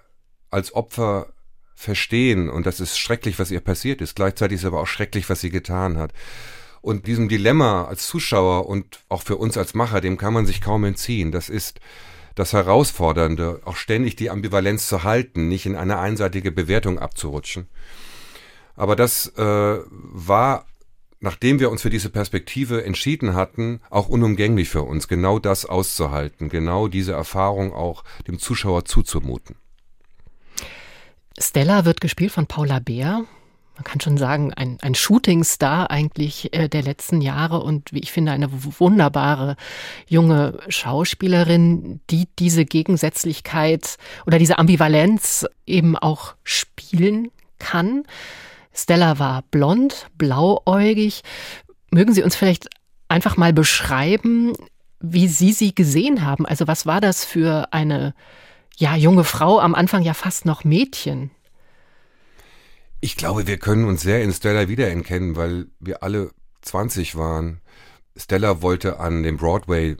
als 0.50 0.74
Opfer 0.74 1.28
verstehen 1.76 2.50
und 2.50 2.66
das 2.66 2.80
ist 2.80 2.98
schrecklich, 2.98 3.38
was 3.38 3.52
ihr 3.52 3.60
passiert 3.60 4.00
ist. 4.00 4.16
Gleichzeitig 4.16 4.60
ist 4.60 4.66
aber 4.66 4.80
auch 4.80 4.88
schrecklich, 4.88 5.30
was 5.30 5.42
sie 5.42 5.50
getan 5.50 5.98
hat. 5.98 6.14
Und 6.82 7.08
diesem 7.08 7.28
Dilemma 7.28 7.86
als 7.86 8.08
Zuschauer 8.08 8.68
und 8.68 9.00
auch 9.10 9.24
für 9.24 9.38
uns 9.38 9.58
als 9.58 9.74
Macher, 9.74 10.02
dem 10.02 10.18
kann 10.18 10.34
man 10.34 10.46
sich 10.46 10.62
kaum 10.62 10.84
entziehen. 10.84 11.32
Das 11.32 11.50
ist 11.50 11.80
das 12.36 12.54
Herausfordernde, 12.54 13.62
auch 13.66 13.78
ständig 13.78 14.16
die 14.16 14.30
Ambivalenz 14.30 14.88
zu 14.88 15.04
halten, 15.04 15.48
nicht 15.48 15.66
in 15.66 15.76
eine 15.76 16.00
einseitige 16.00 16.52
Bewertung 16.52 17.00
abzurutschen. 17.00 17.68
Aber 18.76 18.96
das 18.98 19.28
äh, 19.38 19.42
war, 19.88 20.66
nachdem 21.22 21.60
wir 21.60 21.72
uns 21.72 21.82
für 21.82 21.90
diese 21.90 22.10
Perspektive 22.10 22.84
entschieden 22.84 23.34
hatten, 23.34 23.80
auch 23.90 24.10
unumgänglich 24.10 24.70
für 24.70 24.84
uns, 24.84 25.08
genau 25.08 25.40
das 25.40 25.66
auszuhalten, 25.66 26.50
genau 26.50 26.90
diese 26.90 27.14
Erfahrung 27.14 27.74
auch 27.74 28.04
dem 28.28 28.38
Zuschauer 28.38 28.84
zuzumuten. 28.84 29.56
Stella 31.38 31.86
wird 31.86 32.02
gespielt 32.02 32.32
von 32.32 32.48
Paula 32.48 32.80
Beer 32.80 33.26
man 33.76 33.84
kann 33.84 34.00
schon 34.00 34.18
sagen, 34.18 34.54
ein, 34.54 34.78
ein 34.82 34.96
Shootingstar 34.96 35.92
eigentlich 35.92 36.54
äh, 36.54 36.70
der 36.70 36.82
letzten 36.82 37.22
Jahre 37.22 37.62
und 37.62 37.92
wie 37.92 38.00
ich 38.00 38.12
finde, 38.12 38.32
eine 38.32 38.50
wunderbare 38.52 39.58
junge 40.08 40.60
Schauspielerin, 40.70 42.00
die 42.10 42.28
diese 42.40 42.66
Gegensätzlichkeit 42.66 43.98
oder 44.26 44.40
diese 44.40 44.58
Ambivalenz 44.58 45.46
eben 45.66 45.98
auch 45.98 46.36
spielen 46.44 47.32
kann. 47.60 48.04
Stella 48.74 49.20
war 49.20 49.44
blond, 49.52 50.08
blauäugig. 50.18 51.24
Mögen 51.92 52.14
Sie 52.14 52.24
uns 52.24 52.36
vielleicht 52.36 52.70
einfach 53.08 53.38
mal 53.38 53.54
beschreiben, 53.54 54.54
wie 55.00 55.28
Sie 55.28 55.52
sie 55.52 55.76
gesehen 55.76 56.26
haben? 56.26 56.46
Also 56.46 56.68
was 56.68 56.86
war 56.86 57.02
das 57.02 57.26
für 57.26 57.74
eine 57.74 58.14
ja 58.78 58.96
junge 58.96 59.24
Frau, 59.24 59.60
am 59.60 59.76
Anfang 59.76 60.02
ja 60.02 60.14
fast 60.14 60.46
noch 60.46 60.64
Mädchen? 60.64 61.32
Ich 63.06 63.18
glaube, 63.18 63.46
wir 63.46 63.60
können 63.60 63.86
uns 63.86 64.02
sehr 64.02 64.24
in 64.24 64.34
Stella 64.34 64.68
wiedererkennen, 64.68 65.36
weil 65.36 65.68
wir 65.80 66.02
alle 66.02 66.32
20 66.64 67.16
waren. 67.16 67.62
Stella 68.18 68.64
wollte 68.64 69.00
an 69.00 69.22
dem 69.22 69.38
Broadway, 69.38 69.96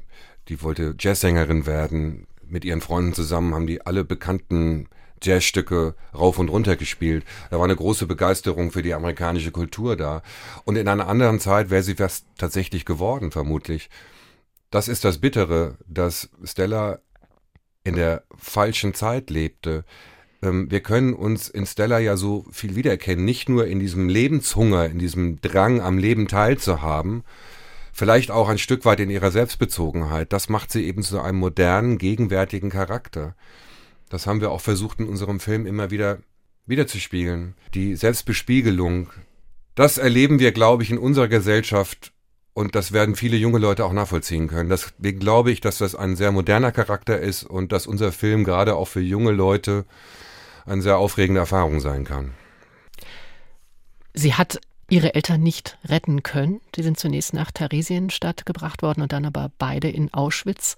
die 0.48 0.64
wollte 0.64 0.96
Jazzsängerin 1.00 1.68
werden. 1.68 2.26
Mit 2.48 2.66
ihren 2.66 2.82
Freunden 2.82 3.14
zusammen 3.14 3.54
haben 3.54 3.68
die 3.68 3.86
alle 3.86 4.04
bekannten 4.04 4.90
Jazzstücke 5.22 5.94
rauf 6.16 6.40
und 6.40 6.50
runter 6.50 6.78
gespielt. 6.78 7.26
Da 7.52 7.58
war 7.58 7.66
eine 7.66 7.76
große 7.76 8.08
Begeisterung 8.08 8.72
für 8.72 8.82
die 8.82 8.96
amerikanische 8.96 9.52
Kultur 9.52 9.96
da. 9.96 10.24
Und 10.64 10.76
in 10.76 10.88
einer 10.88 11.08
anderen 11.08 11.40
Zeit 11.40 11.70
wäre 11.70 11.84
sie 11.84 11.94
fast 11.94 12.26
tatsächlich 12.40 12.86
geworden, 12.86 13.30
vermutlich. 13.30 13.92
Das 14.72 14.88
ist 14.88 15.06
das 15.06 15.20
Bittere, 15.20 15.78
dass 15.86 16.32
Stella 16.44 17.02
in 17.84 17.98
der 17.98 18.24
falschen 18.36 18.96
Zeit 18.96 19.30
lebte 19.30 19.86
ähm, 20.46 20.72
wir 20.72 20.80
können 20.80 21.14
uns 21.14 21.50
in 21.50 21.66
Stella 21.66 22.00
ja 22.00 22.16
so 22.16 22.46
viel 22.52 22.76
wiedererkennen, 22.76 23.26
nicht 23.26 23.50
nur 23.50 23.68
in 23.68 23.80
diesem 23.80 24.08
Lebenshunger, 24.08 24.86
in 24.86 25.00
diesem 25.00 25.42
Drang 25.42 25.82
am 25.82 25.98
Leben 25.98 26.28
teilzuhaben, 26.28 27.24
vielleicht 27.92 28.32
auch 28.32 28.50
ein 28.50 28.58
Stück 28.58 28.86
weit 28.86 29.00
in 29.00 29.10
ihrer 29.10 29.32
Selbstbezogenheit. 29.32 30.32
Das 30.32 30.50
macht 30.50 30.72
sie 30.72 30.86
eben 30.86 31.04
zu 31.04 31.20
einem 31.20 31.40
modernen, 31.40 31.98
gegenwärtigen 31.98 32.70
Charakter. 32.70 33.36
Das 34.10 34.28
haben 34.28 34.42
wir 34.42 34.52
auch 34.52 34.62
versucht 34.62 35.00
in 35.00 35.08
unserem 35.08 35.40
Film 35.40 35.66
immer 35.66 35.92
wieder 35.92 36.20
wiederzuspiegeln. 36.66 37.56
Die 37.74 37.96
Selbstbespiegelung, 37.96 39.10
das 39.76 39.98
erleben 39.98 40.40
wir, 40.40 40.52
glaube 40.52 40.84
ich, 40.84 40.92
in 40.92 40.98
unserer 40.98 41.28
Gesellschaft 41.28 42.12
und 42.54 42.74
das 42.76 42.94
werden 42.94 43.16
viele 43.16 43.36
junge 43.36 43.60
Leute 43.60 43.84
auch 43.84 43.92
nachvollziehen 43.92 44.48
können. 44.48 44.70
Deswegen 44.70 45.20
glaube 45.20 45.52
ich, 45.52 45.60
dass 45.60 45.80
das 45.80 45.94
ein 45.94 46.16
sehr 46.16 46.32
moderner 46.32 46.72
Charakter 46.72 47.20
ist 47.20 47.44
und 47.44 47.74
dass 47.74 47.86
unser 47.86 48.14
Film 48.14 48.46
gerade 48.46 48.76
auch 48.76 48.88
für 48.88 49.02
junge 49.02 49.32
Leute 49.32 49.86
eine 50.66 50.82
sehr 50.82 50.98
aufregende 50.98 51.40
Erfahrung 51.40 51.80
sein 51.80 52.06
kann. 52.06 52.34
Sie 54.14 54.34
hat 54.34 54.60
ihre 54.90 55.16
Eltern 55.16 55.42
nicht 55.42 55.78
retten 55.86 56.24
können. 56.24 56.62
Sie 56.76 56.84
sind 56.84 57.00
zunächst 57.00 57.34
nach 57.34 57.52
Theresienstadt 57.52 58.46
gebracht 58.46 58.82
worden 58.82 59.02
und 59.02 59.12
dann 59.12 59.26
aber 59.26 59.52
beide 59.58 59.90
in 59.90 60.14
Auschwitz 60.14 60.76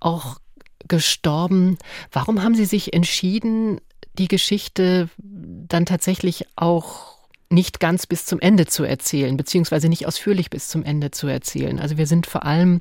auch 0.00 0.38
gestorben. 0.86 1.78
Warum 2.12 2.42
haben 2.42 2.54
Sie 2.54 2.64
sich 2.64 2.92
entschieden, 2.92 3.80
die 4.14 4.28
Geschichte 4.28 5.08
dann 5.18 5.86
tatsächlich 5.86 6.46
auch 6.56 7.18
nicht 7.50 7.80
ganz 7.80 8.06
bis 8.06 8.26
zum 8.26 8.40
Ende 8.40 8.66
zu 8.66 8.84
erzählen, 8.84 9.36
beziehungsweise 9.36 9.88
nicht 9.88 10.06
ausführlich 10.06 10.50
bis 10.50 10.68
zum 10.68 10.84
Ende 10.84 11.10
zu 11.10 11.28
erzählen? 11.28 11.78
Also 11.78 11.96
wir 11.96 12.06
sind 12.06 12.26
vor 12.26 12.44
allem 12.44 12.80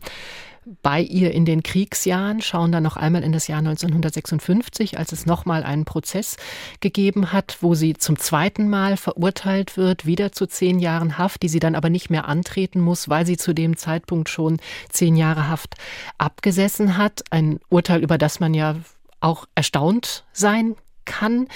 bei 0.81 1.01
ihr 1.01 1.31
in 1.33 1.45
den 1.45 1.63
Kriegsjahren, 1.63 2.41
schauen 2.41 2.71
dann 2.71 2.83
noch 2.83 2.97
einmal 2.97 3.23
in 3.23 3.31
das 3.31 3.47
Jahr 3.47 3.59
1956, 3.59 4.97
als 4.97 5.11
es 5.11 5.25
nochmal 5.25 5.63
einen 5.63 5.85
Prozess 5.85 6.37
gegeben 6.79 7.31
hat, 7.31 7.57
wo 7.61 7.75
sie 7.75 7.93
zum 7.93 8.17
zweiten 8.17 8.69
Mal 8.69 8.97
verurteilt 8.97 9.77
wird, 9.77 10.05
wieder 10.05 10.31
zu 10.31 10.45
zehn 10.45 10.79
Jahren 10.79 11.17
Haft, 11.17 11.43
die 11.43 11.49
sie 11.49 11.59
dann 11.59 11.75
aber 11.75 11.89
nicht 11.89 12.09
mehr 12.09 12.27
antreten 12.27 12.81
muss, 12.81 13.09
weil 13.09 13.25
sie 13.25 13.37
zu 13.37 13.53
dem 13.53 13.77
Zeitpunkt 13.77 14.29
schon 14.29 14.57
zehn 14.89 15.15
Jahre 15.15 15.47
Haft 15.47 15.75
abgesessen 16.17 16.97
hat. 16.97 17.23
Ein 17.29 17.59
Urteil, 17.69 18.03
über 18.03 18.17
das 18.17 18.39
man 18.39 18.53
ja 18.53 18.75
auch 19.19 19.45
erstaunt 19.55 20.25
sein 20.33 20.75
kann. 21.05 21.47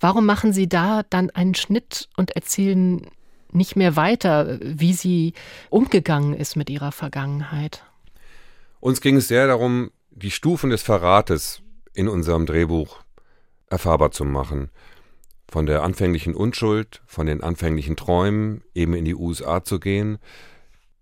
Warum 0.00 0.26
machen 0.26 0.52
Sie 0.52 0.68
da 0.68 1.02
dann 1.08 1.30
einen 1.30 1.54
Schnitt 1.54 2.08
und 2.16 2.32
erzählen 2.32 3.06
nicht 3.52 3.76
mehr 3.76 3.96
weiter, 3.96 4.58
wie 4.60 4.92
sie 4.92 5.34
umgegangen 5.70 6.34
ist 6.34 6.56
mit 6.56 6.70
ihrer 6.70 6.92
Vergangenheit? 6.92 7.84
Uns 8.82 9.00
ging 9.00 9.14
es 9.14 9.28
sehr 9.28 9.46
darum, 9.46 9.92
die 10.10 10.32
Stufen 10.32 10.70
des 10.70 10.82
Verrates 10.82 11.62
in 11.94 12.08
unserem 12.08 12.46
Drehbuch 12.46 13.04
erfahrbar 13.70 14.10
zu 14.10 14.24
machen. 14.24 14.72
Von 15.48 15.66
der 15.66 15.84
anfänglichen 15.84 16.34
Unschuld, 16.34 17.00
von 17.06 17.28
den 17.28 17.44
anfänglichen 17.44 17.94
Träumen, 17.94 18.64
eben 18.74 18.94
in 18.94 19.04
die 19.04 19.14
USA 19.14 19.62
zu 19.62 19.78
gehen, 19.78 20.18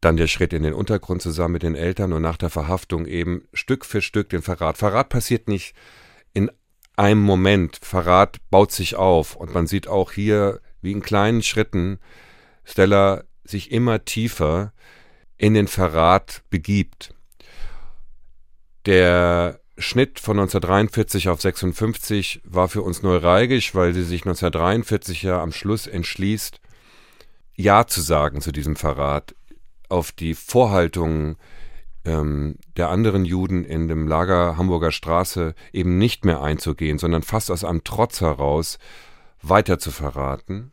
dann 0.02 0.18
der 0.18 0.26
Schritt 0.26 0.52
in 0.52 0.62
den 0.62 0.74
Untergrund 0.74 1.22
zusammen 1.22 1.54
mit 1.54 1.62
den 1.62 1.74
Eltern 1.74 2.12
und 2.12 2.20
nach 2.20 2.36
der 2.36 2.50
Verhaftung 2.50 3.06
eben 3.06 3.48
Stück 3.54 3.86
für 3.86 4.02
Stück 4.02 4.28
den 4.28 4.42
Verrat. 4.42 4.76
Verrat 4.76 5.08
passiert 5.08 5.48
nicht 5.48 5.74
in 6.34 6.50
einem 6.96 7.22
Moment. 7.22 7.78
Verrat 7.80 8.42
baut 8.50 8.72
sich 8.72 8.96
auf 8.96 9.36
und 9.36 9.54
man 9.54 9.66
sieht 9.66 9.88
auch 9.88 10.12
hier, 10.12 10.60
wie 10.82 10.92
in 10.92 11.00
kleinen 11.00 11.42
Schritten 11.42 11.98
Stella 12.62 13.24
sich 13.42 13.72
immer 13.72 14.04
tiefer 14.04 14.74
in 15.38 15.54
den 15.54 15.66
Verrat 15.66 16.42
begibt. 16.50 17.14
Der 18.86 19.60
Schnitt 19.76 20.20
von 20.20 20.38
1943 20.38 21.28
auf 21.28 21.40
56 21.40 22.42
war 22.44 22.68
für 22.68 22.82
uns 22.82 23.02
neuralgisch, 23.02 23.74
weil 23.74 23.92
sie 23.94 24.04
sich 24.04 24.22
1943 24.22 25.22
ja 25.22 25.42
am 25.42 25.52
Schluss 25.52 25.86
entschließt, 25.86 26.60
Ja 27.54 27.86
zu 27.86 28.00
sagen 28.00 28.40
zu 28.40 28.52
diesem 28.52 28.76
Verrat, 28.76 29.34
auf 29.88 30.12
die 30.12 30.34
Vorhaltungen 30.34 31.36
ähm, 32.04 32.56
der 32.76 32.88
anderen 32.88 33.24
Juden 33.24 33.64
in 33.64 33.88
dem 33.88 34.08
Lager 34.08 34.56
Hamburger 34.56 34.92
Straße 34.92 35.54
eben 35.72 35.98
nicht 35.98 36.24
mehr 36.24 36.40
einzugehen, 36.40 36.98
sondern 36.98 37.22
fast 37.22 37.50
aus 37.50 37.64
einem 37.64 37.84
Trotz 37.84 38.20
heraus 38.20 38.78
weiter 39.42 39.78
zu 39.78 39.90
verraten. 39.90 40.72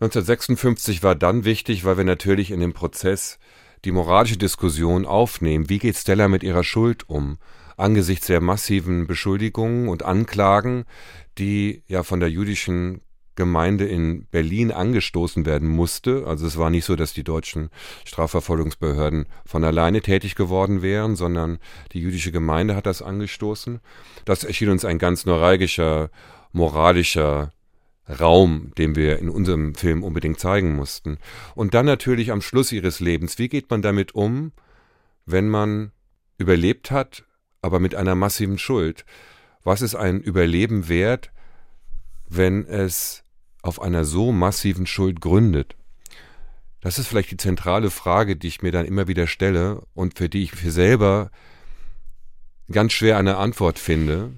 1956 0.00 1.02
war 1.02 1.14
dann 1.14 1.44
wichtig, 1.44 1.84
weil 1.84 1.96
wir 1.96 2.04
natürlich 2.04 2.50
in 2.50 2.60
dem 2.60 2.72
Prozess 2.72 3.38
die 3.84 3.92
moralische 3.92 4.36
Diskussion 4.36 5.06
aufnehmen. 5.06 5.68
Wie 5.68 5.78
geht 5.78 5.96
Stella 5.96 6.28
mit 6.28 6.42
ihrer 6.42 6.64
Schuld 6.64 7.08
um? 7.08 7.38
Angesichts 7.76 8.26
der 8.26 8.40
massiven 8.40 9.06
Beschuldigungen 9.06 9.88
und 9.88 10.02
Anklagen, 10.04 10.84
die 11.38 11.82
ja 11.86 12.02
von 12.02 12.20
der 12.20 12.30
jüdischen 12.30 13.00
Gemeinde 13.38 13.86
in 13.86 14.26
Berlin 14.32 14.72
angestoßen 14.72 15.46
werden 15.46 15.68
musste. 15.68 16.26
Also 16.26 16.44
es 16.44 16.58
war 16.58 16.70
nicht 16.70 16.84
so, 16.84 16.96
dass 16.96 17.12
die 17.12 17.22
deutschen 17.22 17.70
Strafverfolgungsbehörden 18.04 19.26
von 19.46 19.62
alleine 19.62 20.00
tätig 20.00 20.34
geworden 20.34 20.82
wären, 20.82 21.14
sondern 21.14 21.58
die 21.92 22.00
jüdische 22.00 22.32
Gemeinde 22.32 22.74
hat 22.74 22.86
das 22.86 23.00
angestoßen. 23.00 23.78
Das 24.24 24.42
erschien 24.42 24.70
uns 24.70 24.84
ein 24.84 24.98
ganz 24.98 25.24
neuralgischer, 25.24 26.10
moralischer 26.50 27.52
Raum, 28.08 28.72
den 28.78 28.96
wir 28.96 29.18
in 29.18 29.28
unserem 29.28 29.74
Film 29.74 30.02
unbedingt 30.02 30.40
zeigen 30.40 30.74
mussten. 30.74 31.18
Und 31.54 31.74
dann 31.74 31.86
natürlich 31.86 32.32
am 32.32 32.40
Schluss 32.40 32.72
ihres 32.72 33.00
Lebens, 33.00 33.38
wie 33.38 33.48
geht 33.48 33.70
man 33.70 33.82
damit 33.82 34.14
um, 34.14 34.52
wenn 35.26 35.48
man 35.48 35.92
überlebt 36.38 36.90
hat, 36.90 37.24
aber 37.60 37.80
mit 37.80 37.94
einer 37.94 38.14
massiven 38.14 38.58
Schuld? 38.58 39.04
Was 39.62 39.82
ist 39.82 39.94
ein 39.94 40.20
Überleben 40.20 40.88
wert, 40.88 41.30
wenn 42.28 42.66
es 42.66 43.24
auf 43.62 43.82
einer 43.82 44.04
so 44.04 44.32
massiven 44.32 44.86
Schuld 44.86 45.20
gründet? 45.20 45.76
Das 46.80 46.98
ist 46.98 47.08
vielleicht 47.08 47.32
die 47.32 47.36
zentrale 47.36 47.90
Frage, 47.90 48.36
die 48.36 48.46
ich 48.46 48.62
mir 48.62 48.72
dann 48.72 48.86
immer 48.86 49.08
wieder 49.08 49.26
stelle 49.26 49.82
und 49.94 50.16
für 50.16 50.28
die 50.28 50.44
ich 50.44 50.52
für 50.52 50.70
selber 50.70 51.30
ganz 52.70 52.92
schwer 52.92 53.18
eine 53.18 53.36
Antwort 53.36 53.78
finde. 53.78 54.32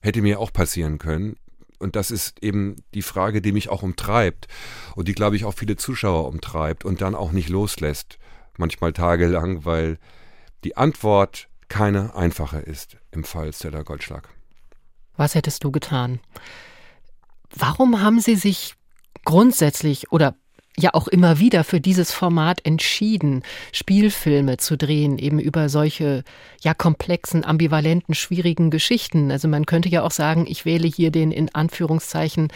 Hätte 0.00 0.22
mir 0.22 0.40
auch 0.40 0.52
passieren 0.52 0.98
können 0.98 1.36
und 1.78 1.96
das 1.96 2.10
ist 2.10 2.42
eben 2.42 2.76
die 2.94 3.02
Frage, 3.02 3.40
die 3.40 3.52
mich 3.52 3.68
auch 3.68 3.82
umtreibt 3.82 4.48
und 4.96 5.08
die, 5.08 5.14
glaube 5.14 5.36
ich, 5.36 5.44
auch 5.44 5.54
viele 5.54 5.76
Zuschauer 5.76 6.26
umtreibt 6.26 6.84
und 6.84 7.00
dann 7.00 7.14
auch 7.14 7.32
nicht 7.32 7.48
loslässt, 7.48 8.18
manchmal 8.56 8.92
tagelang, 8.92 9.64
weil 9.64 9.98
die 10.64 10.76
Antwort 10.76 11.48
keine 11.68 12.14
einfache 12.14 12.58
ist 12.58 12.96
im 13.10 13.24
Fall 13.24 13.52
Stella 13.52 13.82
Goldschlag. 13.82 14.28
Was 15.16 15.34
hättest 15.34 15.64
du 15.64 15.70
getan? 15.70 16.20
Warum 17.54 18.00
haben 18.00 18.20
Sie 18.20 18.36
sich 18.36 18.74
grundsätzlich 19.24 20.12
oder 20.12 20.36
ja 20.78 20.94
auch 20.94 21.08
immer 21.08 21.38
wieder 21.38 21.64
für 21.64 21.80
dieses 21.80 22.12
Format 22.12 22.64
entschieden, 22.64 23.42
Spielfilme 23.72 24.56
zu 24.56 24.76
drehen, 24.76 25.18
eben 25.18 25.38
über 25.38 25.68
solche 25.68 26.24
ja 26.60 26.74
komplexen, 26.74 27.44
ambivalenten, 27.44 28.14
schwierigen 28.14 28.70
Geschichten. 28.70 29.30
Also 29.30 29.48
man 29.48 29.66
könnte 29.66 29.88
ja 29.88 30.02
auch 30.02 30.10
sagen, 30.10 30.46
ich 30.48 30.64
wähle 30.64 30.86
hier 30.86 31.10
den 31.10 31.32
in 31.32 31.54
Anführungszeichen 31.54 32.48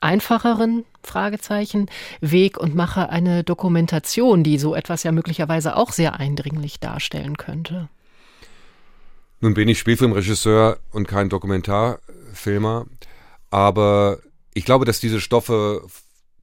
einfacheren 0.00 0.84
Fragezeichen 1.02 1.86
Weg 2.20 2.58
und 2.58 2.74
mache 2.74 3.08
eine 3.08 3.42
Dokumentation, 3.44 4.44
die 4.44 4.58
so 4.58 4.74
etwas 4.74 5.02
ja 5.02 5.12
möglicherweise 5.12 5.76
auch 5.76 5.92
sehr 5.92 6.20
eindringlich 6.20 6.80
darstellen 6.80 7.36
könnte. 7.36 7.88
Nun 9.40 9.54
bin 9.54 9.68
ich 9.68 9.78
Spielfilmregisseur 9.78 10.78
und 10.92 11.08
kein 11.08 11.30
Dokumentarfilmer, 11.30 12.86
aber 13.50 14.18
ich 14.52 14.66
glaube, 14.66 14.84
dass 14.84 15.00
diese 15.00 15.20
Stoffe, 15.20 15.86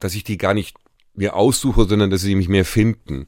dass 0.00 0.16
ich 0.16 0.24
die 0.24 0.36
gar 0.36 0.54
nicht 0.54 0.74
mir 1.18 1.34
aussuche, 1.34 1.86
sondern 1.86 2.10
dass 2.10 2.22
sie 2.22 2.34
mich 2.34 2.48
mehr 2.48 2.64
finden. 2.64 3.26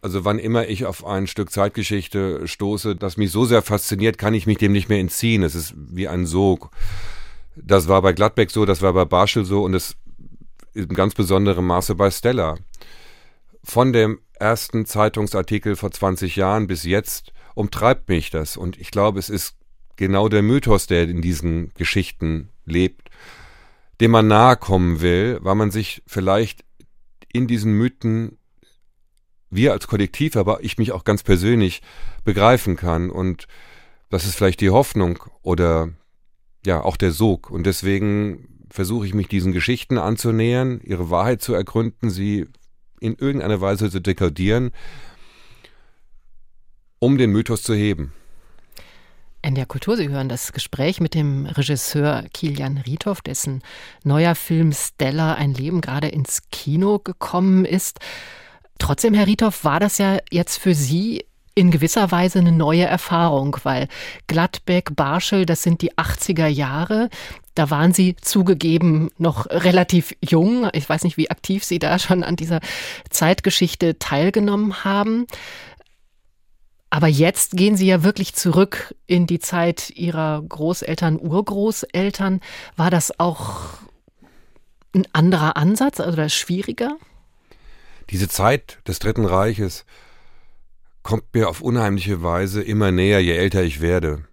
Also 0.00 0.24
wann 0.24 0.38
immer 0.38 0.68
ich 0.68 0.86
auf 0.86 1.04
ein 1.04 1.26
Stück 1.26 1.50
Zeitgeschichte 1.50 2.46
stoße, 2.46 2.96
das 2.96 3.16
mich 3.16 3.30
so 3.30 3.44
sehr 3.44 3.62
fasziniert, 3.62 4.16
kann 4.16 4.34
ich 4.34 4.46
mich 4.46 4.58
dem 4.58 4.72
nicht 4.72 4.88
mehr 4.88 5.00
entziehen. 5.00 5.42
Es 5.42 5.54
ist 5.54 5.74
wie 5.76 6.08
ein 6.08 6.26
Sog. 6.26 6.70
Das 7.56 7.88
war 7.88 8.00
bei 8.02 8.12
Gladbeck 8.12 8.50
so, 8.50 8.64
das 8.64 8.82
war 8.82 8.92
bei 8.92 9.04
Barschel 9.04 9.44
so 9.44 9.62
und 9.64 9.74
es 9.74 9.96
in 10.74 10.88
ganz 10.88 11.14
besonderem 11.14 11.66
Maße 11.66 11.94
bei 11.96 12.10
Stella. 12.10 12.56
Von 13.64 13.92
dem 13.92 14.20
ersten 14.38 14.86
Zeitungsartikel 14.86 15.74
vor 15.76 15.90
20 15.90 16.36
Jahren 16.36 16.68
bis 16.68 16.84
jetzt 16.84 17.32
umtreibt 17.54 18.08
mich 18.08 18.30
das 18.30 18.56
und 18.56 18.78
ich 18.78 18.92
glaube, 18.92 19.18
es 19.18 19.28
ist 19.28 19.56
genau 19.96 20.28
der 20.28 20.42
Mythos, 20.42 20.86
der 20.86 21.08
in 21.08 21.20
diesen 21.20 21.72
Geschichten 21.74 22.50
lebt, 22.64 23.10
dem 24.00 24.12
man 24.12 24.28
nahe 24.28 24.56
kommen 24.56 25.00
will, 25.00 25.38
weil 25.42 25.56
man 25.56 25.72
sich 25.72 26.02
vielleicht 26.06 26.64
in 27.32 27.46
diesen 27.46 27.72
Mythen 27.72 28.38
wir 29.50 29.72
als 29.72 29.86
Kollektiv, 29.86 30.36
aber 30.36 30.62
ich 30.62 30.78
mich 30.78 30.92
auch 30.92 31.04
ganz 31.04 31.22
persönlich 31.22 31.82
begreifen 32.24 32.76
kann. 32.76 33.10
Und 33.10 33.46
das 34.10 34.24
ist 34.24 34.34
vielleicht 34.34 34.60
die 34.60 34.70
Hoffnung 34.70 35.22
oder 35.42 35.90
ja 36.64 36.82
auch 36.82 36.96
der 36.96 37.12
Sog. 37.12 37.50
Und 37.50 37.64
deswegen 37.64 38.66
versuche 38.70 39.06
ich 39.06 39.14
mich 39.14 39.28
diesen 39.28 39.52
Geschichten 39.52 39.98
anzunähern, 39.98 40.80
ihre 40.82 41.10
Wahrheit 41.10 41.42
zu 41.42 41.54
ergründen, 41.54 42.10
sie 42.10 42.46
in 43.00 43.14
irgendeiner 43.14 43.60
Weise 43.60 43.90
zu 43.90 44.00
dekodieren, 44.00 44.72
um 46.98 47.16
den 47.16 47.30
Mythos 47.30 47.62
zu 47.62 47.74
heben. 47.74 48.12
In 49.48 49.54
der 49.54 49.64
Kultur, 49.64 49.96
Sie 49.96 50.10
hören 50.10 50.28
das 50.28 50.52
Gespräch 50.52 51.00
mit 51.00 51.14
dem 51.14 51.46
Regisseur 51.46 52.22
Kilian 52.34 52.76
Riethoff, 52.76 53.22
dessen 53.22 53.62
neuer 54.04 54.34
Film 54.34 54.72
Stella 54.72 55.36
ein 55.36 55.54
Leben 55.54 55.80
gerade 55.80 56.08
ins 56.08 56.42
Kino 56.50 56.98
gekommen 56.98 57.64
ist. 57.64 57.98
Trotzdem, 58.78 59.14
Herr 59.14 59.26
Riethoff, 59.26 59.64
war 59.64 59.80
das 59.80 59.96
ja 59.96 60.18
jetzt 60.30 60.58
für 60.58 60.74
Sie 60.74 61.24
in 61.54 61.70
gewisser 61.70 62.10
Weise 62.10 62.40
eine 62.40 62.52
neue 62.52 62.84
Erfahrung, 62.84 63.56
weil 63.62 63.88
Gladbeck, 64.26 64.94
Barschel, 64.94 65.46
das 65.46 65.62
sind 65.62 65.80
die 65.80 65.94
80er 65.94 66.46
Jahre. 66.46 67.08
Da 67.54 67.70
waren 67.70 67.94
Sie 67.94 68.16
zugegeben 68.20 69.10
noch 69.16 69.46
relativ 69.46 70.14
jung. 70.20 70.68
Ich 70.74 70.86
weiß 70.86 71.04
nicht, 71.04 71.16
wie 71.16 71.30
aktiv 71.30 71.64
Sie 71.64 71.78
da 71.78 71.98
schon 71.98 72.22
an 72.22 72.36
dieser 72.36 72.60
Zeitgeschichte 73.08 73.98
teilgenommen 73.98 74.84
haben. 74.84 75.26
Aber 76.90 77.06
jetzt 77.06 77.52
gehen 77.52 77.76
Sie 77.76 77.86
ja 77.86 78.02
wirklich 78.02 78.34
zurück 78.34 78.94
in 79.06 79.26
die 79.26 79.40
Zeit 79.40 79.90
Ihrer 79.90 80.42
Großeltern, 80.42 81.18
Urgroßeltern. 81.20 82.40
War 82.76 82.90
das 82.90 83.18
auch 83.20 83.60
ein 84.94 85.06
anderer 85.12 85.56
Ansatz 85.56 86.00
oder 86.00 86.28
schwieriger? 86.28 86.96
Diese 88.10 88.28
Zeit 88.28 88.78
des 88.88 88.98
Dritten 89.00 89.26
Reiches 89.26 89.84
kommt 91.02 91.34
mir 91.34 91.48
auf 91.48 91.60
unheimliche 91.60 92.22
Weise 92.22 92.62
immer 92.62 92.90
näher, 92.90 93.22
je 93.22 93.32
älter 93.32 93.62
ich 93.62 93.80
werde. 93.80 94.24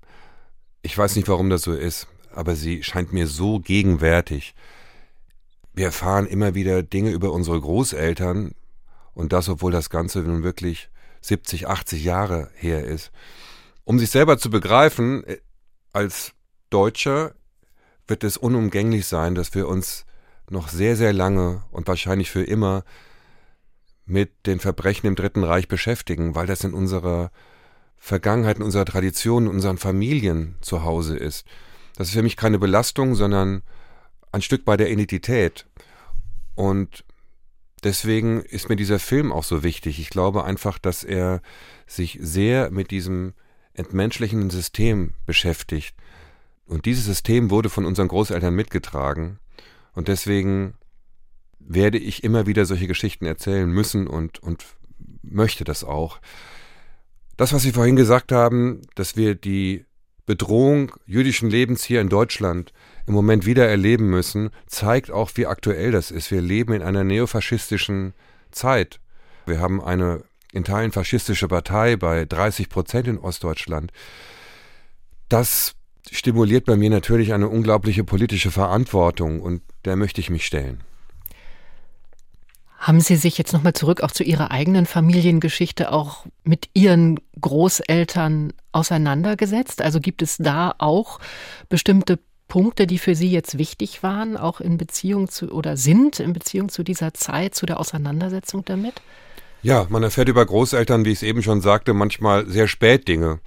Ich 0.82 0.98
weiß 0.98 1.16
nicht, 1.18 1.28
warum 1.28 1.50
das 1.50 1.64
so 1.64 1.74
ist, 1.74 2.08
aber 2.34 2.56
sie 2.56 2.84
scheint 2.84 3.12
mir 3.12 3.28
so 3.28 3.60
gegenwärtig. 3.60 4.56
Wir 5.74 5.88
erfahren 5.88 6.26
immer 6.26 6.56
wieder 6.56 6.84
Dinge 6.84 7.12
über 7.12 7.34
unsere 7.34 7.60
Großeltern, 7.60 8.54
und 9.14 9.32
das, 9.32 9.48
obwohl 9.48 9.72
das 9.72 9.90
Ganze 9.90 10.20
nun 10.20 10.44
wirklich 10.44 10.90
70, 11.28 11.68
80 11.68 12.04
Jahre 12.04 12.50
her 12.56 12.84
ist. 12.84 13.12
Um 13.84 14.00
sich 14.00 14.10
selber 14.10 14.38
zu 14.38 14.50
begreifen, 14.50 15.24
äh, 15.26 15.38
als 15.94 16.34
Deutscher 16.70 17.34
wird 18.08 18.24
es 18.24 18.38
unumgänglich 18.38 19.08
sein, 19.08 19.36
dass 19.36 19.54
wir 19.56 19.68
uns 19.68 20.06
noch 20.50 20.70
sehr, 20.70 20.96
sehr 20.96 21.14
lange 21.14 21.64
und 21.72 21.88
wahrscheinlich 21.88 22.30
für 22.30 22.44
immer 22.44 22.84
mit 24.06 24.46
den 24.46 24.60
Verbrechen 24.60 25.08
im 25.08 25.16
Dritten 25.16 25.44
Reich 25.44 25.68
beschäftigen, 25.68 26.36
weil 26.36 26.46
das 26.46 26.64
in 26.64 26.74
unserer 26.74 27.32
Vergangenheit, 27.98 28.58
in 28.58 28.64
unserer 28.64 28.86
Tradition, 28.86 29.46
in 29.46 29.52
unseren 29.52 29.78
Familien 29.78 30.56
zu 30.62 30.84
Hause 30.84 31.18
ist. 31.18 31.48
Das 31.96 32.10
ist 32.10 32.14
für 32.14 32.22
mich 32.22 32.38
keine 32.38 32.60
Belastung, 32.60 33.16
sondern 33.16 33.64
ein 34.32 34.42
Stück 34.42 34.66
bei 34.66 34.78
der 34.78 34.92
Identität. 34.92 35.66
Und 36.54 37.04
deswegen 37.86 38.42
ist 38.42 38.68
mir 38.68 38.76
dieser 38.76 39.00
Film 39.00 39.32
auch 39.32 39.44
so 39.44 39.64
wichtig. 39.64 40.00
Ich 40.00 40.10
glaube 40.10 40.44
einfach, 40.44 40.78
dass 40.78 41.04
er 41.04 41.42
sich 41.88 42.18
sehr 42.22 42.72
mit 42.72 42.92
diesem 42.92 43.34
entmenschlichenden 43.74 44.50
System 44.50 45.14
beschäftigt. 45.26 45.96
Und 46.66 46.86
dieses 46.86 47.06
System 47.06 47.52
wurde 47.52 47.70
von 47.70 47.86
unseren 47.86 48.08
Großeltern 48.08 48.54
mitgetragen. 48.54 49.40
Und 49.94 50.08
deswegen 50.08 50.74
werde 51.60 52.00
ich 52.00 52.24
immer 52.24 52.48
wieder 52.48 52.66
solche 52.66 52.88
Geschichten 52.88 53.26
erzählen 53.26 53.70
müssen 53.70 54.08
und, 54.08 54.40
und 54.40 54.66
möchte 55.22 55.64
das 55.64 55.84
auch. 55.84 56.20
Das, 57.38 57.54
was 57.54 57.62
Sie 57.62 57.72
vorhin 57.72 57.96
gesagt 57.96 58.32
haben, 58.32 58.82
dass 58.96 59.16
wir 59.16 59.36
die 59.36 59.86
Bedrohung 60.26 60.92
jüdischen 61.06 61.50
Lebens 61.50 61.84
hier 61.84 62.02
in 62.02 62.10
Deutschland 62.10 62.74
im 63.06 63.14
Moment 63.14 63.46
wieder 63.46 63.68
erleben 63.68 64.10
müssen, 64.10 64.50
zeigt 64.66 65.12
auch, 65.12 65.32
wie 65.36 65.46
aktuell 65.46 65.92
das 65.92 66.12
ist. 66.12 66.32
Wir 66.32 66.42
leben 66.42 66.74
in 66.74 66.82
einer 66.82 67.04
neofaschistischen 67.04 68.14
Zeit. 68.52 69.00
Wir 69.46 69.60
haben 69.60 69.84
eine 69.84 70.24
in 70.52 70.64
Teilen 70.64 70.92
faschistische 70.92 71.48
Partei 71.48 71.98
bei 71.98 72.26
30 72.26 72.70
Prozent 72.70 73.08
in 73.08 73.20
Ostdeutschland. 73.20 73.92
Das 75.28 75.76
stimuliert 76.10 76.66
bei 76.66 76.78
mir 76.78 76.90
natürlich 76.90 77.34
eine 77.34 77.50
unglaubliche 77.50 78.04
politische 78.04 78.52
Verantwortung 78.52 79.42
und 79.42 79.62
der 79.84 79.96
möchte 79.96 80.22
ich 80.22 80.30
mich 80.30 80.46
stellen. 80.46 80.82
Haben 82.86 83.00
Sie 83.00 83.16
sich 83.16 83.40
jetzt 83.40 83.52
nochmal 83.52 83.74
zurück 83.74 84.02
auch 84.02 84.12
zu 84.12 84.24
Ihrer 84.24 84.52
eigenen 84.52 84.86
Familiengeschichte 84.86 85.92
auch 85.92 86.28
mit 86.44 86.70
Ihren 86.76 87.20
Großeltern 87.42 88.54
auseinandergesetzt? 88.74 89.82
Also 89.82 90.00
gibt 90.00 90.22
es 90.22 90.38
da 90.38 90.76
auch 90.78 91.20
bestimmte 91.68 92.20
Punkte, 92.48 92.86
die 92.86 93.00
für 93.00 93.16
Sie 93.16 93.32
jetzt 93.32 93.58
wichtig 93.58 94.04
waren, 94.04 94.38
auch 94.38 94.62
in 94.62 94.78
Beziehung 94.78 95.30
zu 95.30 95.52
oder 95.52 95.78
sind 95.78 96.20
in 96.20 96.34
Beziehung 96.34 96.70
zu 96.70 96.84
dieser 96.84 97.16
Zeit, 97.16 97.56
zu 97.56 97.66
der 97.66 97.80
Auseinandersetzung 97.80 98.64
damit? 98.66 99.02
Ja, 99.64 99.88
man 99.90 100.04
erfährt 100.04 100.30
über 100.30 100.46
Großeltern, 100.46 101.06
wie 101.06 101.12
ich 101.12 101.18
es 101.18 101.24
eben 101.24 101.42
schon 101.42 101.62
sagte, 101.62 101.96
manchmal 101.96 102.48
sehr 102.48 102.68
spät 102.68 103.08
Dinge. 103.08 103.40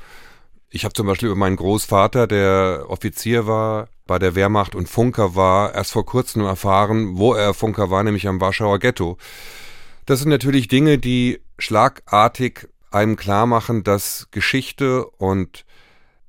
Ich 0.70 0.84
habe 0.84 0.92
zum 0.92 1.06
Beispiel 1.06 1.28
über 1.28 1.36
meinen 1.36 1.56
Großvater, 1.56 2.26
der 2.26 2.86
Offizier 2.88 3.46
war 3.46 3.88
bei 4.06 4.18
der 4.18 4.34
Wehrmacht 4.34 4.74
und 4.74 4.88
Funker 4.88 5.34
war, 5.34 5.74
erst 5.74 5.92
vor 5.92 6.04
kurzem 6.04 6.42
erfahren, 6.42 7.16
wo 7.16 7.32
er 7.32 7.54
Funker 7.54 7.90
war, 7.90 8.02
nämlich 8.02 8.28
am 8.28 8.40
Warschauer 8.40 8.78
Ghetto. 8.78 9.16
Das 10.04 10.20
sind 10.20 10.28
natürlich 10.28 10.68
Dinge, 10.68 10.98
die 10.98 11.40
schlagartig 11.58 12.68
einem 12.90 13.16
klar 13.16 13.46
machen, 13.46 13.82
dass 13.82 14.28
Geschichte 14.30 15.06
und 15.06 15.64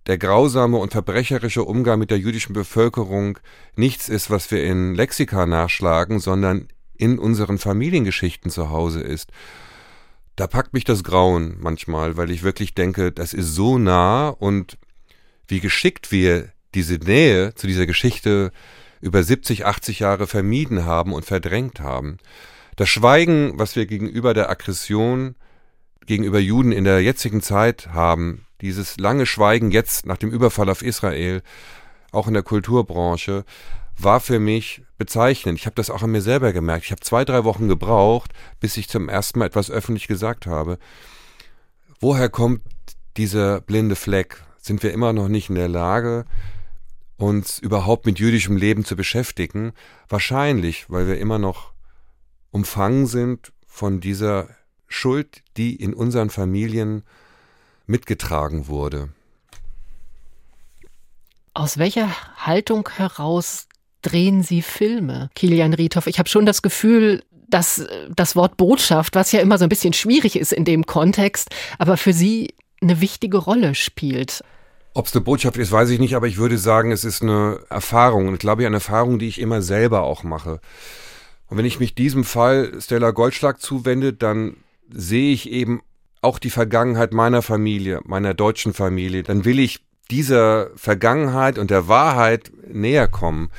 der 0.07 0.17
grausame 0.17 0.77
und 0.77 0.91
verbrecherische 0.91 1.63
Umgang 1.63 1.99
mit 1.99 2.09
der 2.09 2.19
jüdischen 2.19 2.53
Bevölkerung 2.53 3.39
nichts 3.75 4.07
ist, 4.09 4.29
was 4.29 4.49
wir 4.51 4.63
in 4.63 4.95
Lexika 4.95 5.45
nachschlagen, 5.45 6.19
sondern 6.19 6.69
in 6.95 7.19
unseren 7.19 7.57
Familiengeschichten 7.57 8.51
zu 8.51 8.69
Hause 8.69 9.01
ist. 9.01 9.31
Da 10.39 10.47
packt 10.47 10.71
mich 10.71 10.85
das 10.85 11.03
Grauen 11.03 11.57
manchmal, 11.59 12.15
weil 12.15 12.31
ich 12.31 12.43
wirklich 12.43 12.73
denke, 12.73 13.11
das 13.11 13.33
ist 13.33 13.55
so 13.55 13.77
nah 13.77 14.29
und 14.29 14.77
wie 15.49 15.59
geschickt 15.59 16.13
wir 16.13 16.47
diese 16.73 16.95
Nähe 16.95 17.53
zu 17.55 17.67
dieser 17.67 17.85
Geschichte 17.85 18.53
über 19.01 19.21
70, 19.21 19.65
80 19.65 19.99
Jahre 19.99 20.27
vermieden 20.27 20.85
haben 20.85 21.11
und 21.11 21.25
verdrängt 21.25 21.81
haben. 21.81 22.19
Das 22.77 22.87
Schweigen, 22.87 23.59
was 23.59 23.75
wir 23.75 23.85
gegenüber 23.85 24.33
der 24.33 24.49
Aggression 24.49 25.35
gegenüber 26.05 26.39
Juden 26.39 26.71
in 26.71 26.85
der 26.85 27.01
jetzigen 27.01 27.41
Zeit 27.41 27.89
haben, 27.91 28.45
dieses 28.61 28.97
lange 28.97 29.25
Schweigen 29.25 29.71
jetzt 29.71 30.05
nach 30.05 30.15
dem 30.15 30.31
Überfall 30.31 30.69
auf 30.69 30.83
Israel, 30.83 31.41
auch 32.13 32.29
in 32.29 32.33
der 32.33 32.43
Kulturbranche, 32.43 33.43
war 33.97 34.21
für 34.21 34.39
mich 34.39 34.83
bezeichnend. 34.99 35.57
Ich 35.57 35.65
habe 35.65 35.75
das 35.75 35.89
auch 35.89 36.03
an 36.03 36.11
mir 36.11 36.21
selber 36.21 36.53
gemerkt. 36.53 36.85
Ich 36.85 36.91
habe 36.91 37.01
zwei, 37.01 37.25
drei 37.25 37.43
Wochen 37.43 37.67
gebraucht, 37.67 38.31
bis 38.59 38.77
ich 38.77 38.87
zum 38.87 39.09
ersten 39.09 39.39
Mal 39.39 39.45
etwas 39.45 39.71
öffentlich 39.71 40.07
gesagt 40.07 40.45
habe. 40.45 40.77
Woher 41.99 42.29
kommt 42.29 42.61
dieser 43.17 43.61
blinde 43.61 43.95
Fleck? 43.95 44.43
Sind 44.59 44.83
wir 44.83 44.93
immer 44.93 45.13
noch 45.13 45.29
nicht 45.29 45.49
in 45.49 45.55
der 45.55 45.69
Lage, 45.69 46.25
uns 47.17 47.57
überhaupt 47.57 48.05
mit 48.05 48.19
jüdischem 48.19 48.57
Leben 48.57 48.85
zu 48.85 48.95
beschäftigen? 48.95 49.71
Wahrscheinlich, 50.07 50.89
weil 50.89 51.07
wir 51.07 51.17
immer 51.17 51.39
noch 51.39 51.71
umfangen 52.51 53.07
sind 53.07 53.51
von 53.65 54.01
dieser 54.01 54.49
Schuld, 54.87 55.43
die 55.57 55.75
in 55.75 55.93
unseren 55.93 56.29
Familien 56.29 57.03
mitgetragen 57.87 58.67
wurde. 58.67 59.09
Aus 61.53 61.77
welcher 61.77 62.09
Haltung 62.45 62.87
heraus 62.95 63.67
drehen 64.01 64.43
Sie 64.43 64.61
Filme, 64.61 65.29
Kilian 65.35 65.73
Riethoff? 65.73 66.07
Ich 66.07 66.19
habe 66.19 66.29
schon 66.29 66.45
das 66.45 66.61
Gefühl, 66.61 67.23
dass 67.47 67.79
äh, 67.79 68.07
das 68.15 68.35
Wort 68.35 68.57
Botschaft, 68.57 69.15
was 69.15 69.31
ja 69.31 69.39
immer 69.41 69.57
so 69.57 69.63
ein 69.63 69.69
bisschen 69.69 69.93
schwierig 69.93 70.37
ist 70.37 70.53
in 70.53 70.65
dem 70.65 70.85
Kontext, 70.85 71.49
aber 71.77 71.97
für 71.97 72.13
Sie 72.13 72.53
eine 72.81 73.01
wichtige 73.01 73.37
Rolle 73.37 73.75
spielt. 73.75 74.43
Ob 74.93 75.07
es 75.07 75.13
eine 75.13 75.23
Botschaft 75.23 75.57
ist, 75.57 75.71
weiß 75.71 75.89
ich 75.89 75.99
nicht, 75.99 76.15
aber 76.15 76.27
ich 76.27 76.37
würde 76.37 76.57
sagen, 76.57 76.91
es 76.91 77.03
ist 77.03 77.21
eine 77.21 77.59
Erfahrung. 77.69 78.27
Und 78.27 78.33
ich 78.35 78.39
glaube, 78.39 78.65
eine 78.65 78.77
Erfahrung, 78.77 79.19
die 79.19 79.27
ich 79.27 79.39
immer 79.39 79.61
selber 79.61 80.03
auch 80.03 80.23
mache. 80.23 80.59
Und 81.47 81.57
wenn 81.57 81.65
ich 81.65 81.79
mich 81.79 81.95
diesem 81.95 82.23
Fall 82.23 82.73
Stella 82.79 83.11
Goldschlag 83.11 83.61
zuwende, 83.61 84.13
dann 84.13 84.57
sehe 84.89 85.33
ich 85.33 85.49
eben 85.49 85.81
auch 86.21 86.39
die 86.39 86.49
Vergangenheit 86.49 87.13
meiner 87.13 87.41
Familie, 87.41 88.01
meiner 88.03 88.33
deutschen 88.33 88.73
Familie. 88.73 89.23
Dann 89.23 89.45
will 89.45 89.59
ich 89.59 89.79
dieser 90.11 90.69
Vergangenheit 90.75 91.57
und 91.57 91.69
der 91.69 91.87
Wahrheit 91.87 92.51
näher 92.67 93.07
kommen. 93.07 93.51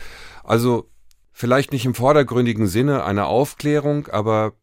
Also 0.50 0.90
vielleicht 1.30 1.70
nicht 1.70 1.86
im 1.86 1.94
vordergründigen 1.94 2.66
Sinne 2.66 3.04
einer 3.04 3.28
Aufklärung, 3.28 4.08
aber 4.08 4.54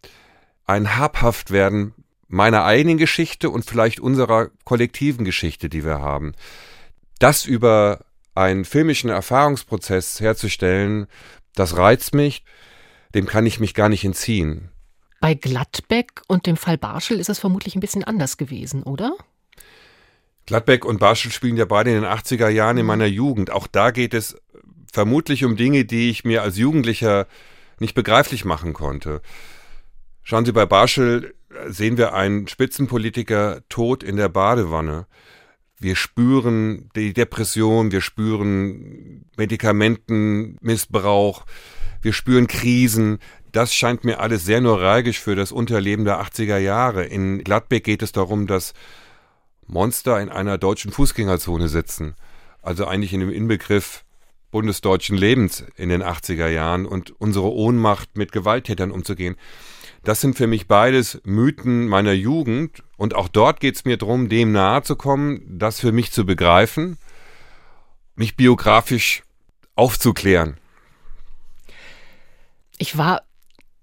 ein 0.65 0.97
Habhaftwerden 0.97 1.93
meiner 2.27 2.65
eigenen 2.65 2.97
Geschichte 2.97 3.49
und 3.49 3.63
vielleicht 3.63 4.01
unserer 4.01 4.49
kollektiven 4.65 5.23
Geschichte, 5.23 5.69
die 5.69 5.85
wir 5.85 6.01
haben. 6.01 6.33
Das 7.19 7.45
über 7.45 8.03
einen 8.35 8.65
filmischen 8.65 9.09
Erfahrungsprozess 9.09 10.19
herzustellen, 10.19 11.07
das 11.55 11.77
reizt 11.77 12.13
mich, 12.13 12.43
dem 13.15 13.25
kann 13.25 13.45
ich 13.45 13.61
mich 13.61 13.73
gar 13.73 13.87
nicht 13.87 14.03
entziehen. 14.03 14.71
Bei 15.21 15.35
Gladbeck 15.35 16.21
und 16.27 16.47
dem 16.47 16.57
Fall 16.57 16.77
Barschel 16.77 17.17
ist 17.17 17.29
es 17.29 17.39
vermutlich 17.39 17.75
ein 17.75 17.79
bisschen 17.79 18.03
anders 18.03 18.35
gewesen, 18.35 18.83
oder? 18.83 19.15
Gladbeck 20.47 20.85
und 20.85 20.99
Barschel 20.99 21.31
spielen 21.31 21.57
ja 21.57 21.65
beide 21.65 21.91
in 21.91 22.01
den 22.01 22.09
80er 22.09 22.47
Jahren 22.47 22.77
in 22.77 22.85
meiner 22.85 23.05
Jugend. 23.05 23.51
Auch 23.51 23.67
da 23.67 23.91
geht 23.91 24.13
es 24.13 24.37
vermutlich 24.91 25.45
um 25.45 25.55
Dinge, 25.55 25.85
die 25.85 26.09
ich 26.09 26.23
mir 26.23 26.43
als 26.43 26.57
Jugendlicher 26.57 27.27
nicht 27.79 27.95
begreiflich 27.95 28.45
machen 28.45 28.73
konnte. 28.73 29.21
Schauen 30.23 30.45
Sie, 30.45 30.51
bei 30.51 30.65
Barschel 30.65 31.35
sehen 31.67 31.97
wir 31.97 32.13
einen 32.13 32.47
Spitzenpolitiker 32.47 33.61
tot 33.69 34.03
in 34.03 34.17
der 34.17 34.29
Badewanne. 34.29 35.07
Wir 35.79 35.95
spüren 35.95 36.89
die 36.95 37.13
Depression, 37.13 37.91
wir 37.91 38.01
spüren 38.01 39.25
Medikamentenmissbrauch, 39.37 41.45
wir 42.01 42.13
spüren 42.13 42.47
Krisen. 42.47 43.19
Das 43.51 43.73
scheint 43.73 44.03
mir 44.03 44.19
alles 44.19 44.43
sehr 44.43 44.59
neuralgisch 44.59 45.19
für 45.19 45.35
das 45.35 45.51
Unterleben 45.51 46.03
der 46.03 46.21
80er 46.21 46.57
Jahre. 46.57 47.05
In 47.05 47.43
Gladbeck 47.43 47.83
geht 47.83 48.01
es 48.01 48.11
darum, 48.11 48.47
dass 48.47 48.73
Monster 49.67 50.19
in 50.19 50.29
einer 50.29 50.57
deutschen 50.57 50.91
Fußgängerzone 50.91 51.69
sitzen. 51.69 52.15
Also 52.61 52.85
eigentlich 52.85 53.13
in 53.13 53.19
dem 53.19 53.31
Inbegriff 53.31 54.03
bundesdeutschen 54.57 55.15
Lebens 55.15 55.63
in 55.75 55.89
den 55.89 56.01
80er 56.01 56.47
Jahren 56.47 56.87
und 56.87 57.11
unsere 57.21 57.53
Ohnmacht 57.53 58.17
mit 58.17 58.31
Gewalttätern 58.31 58.89
umzugehen. 58.89 59.35
Das 60.03 60.19
sind 60.19 60.35
für 60.35 60.47
mich 60.47 60.67
beides 60.67 61.21
Mythen 61.25 61.87
meiner 61.87 62.13
Jugend 62.13 62.81
und 62.97 63.13
auch 63.13 63.27
dort 63.27 63.59
geht 63.59 63.75
es 63.75 63.85
mir 63.85 63.97
darum, 63.97 64.29
dem 64.29 64.51
nahe 64.51 64.81
zu 64.81 64.95
kommen, 64.95 65.43
das 65.47 65.79
für 65.79 65.91
mich 65.91 66.11
zu 66.11 66.25
begreifen, 66.25 66.97
mich 68.15 68.35
biografisch 68.35 69.21
aufzuklären. 69.75 70.57
Ich 72.79 72.97
war 72.97 73.21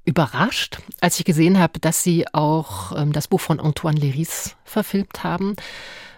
überrascht, 0.05 0.79
als 1.01 1.21
ich 1.21 1.25
gesehen 1.25 1.61
habe, 1.61 1.79
dass 1.79 2.03
Sie 2.03 2.27
auch 2.33 2.99
ähm, 3.01 3.13
das 3.13 3.29
Buch 3.29 3.41
von 3.41 3.61
Antoine 3.61 4.01
Léris 4.01 4.57
verfilmt 4.65 5.23
haben. 5.23 5.55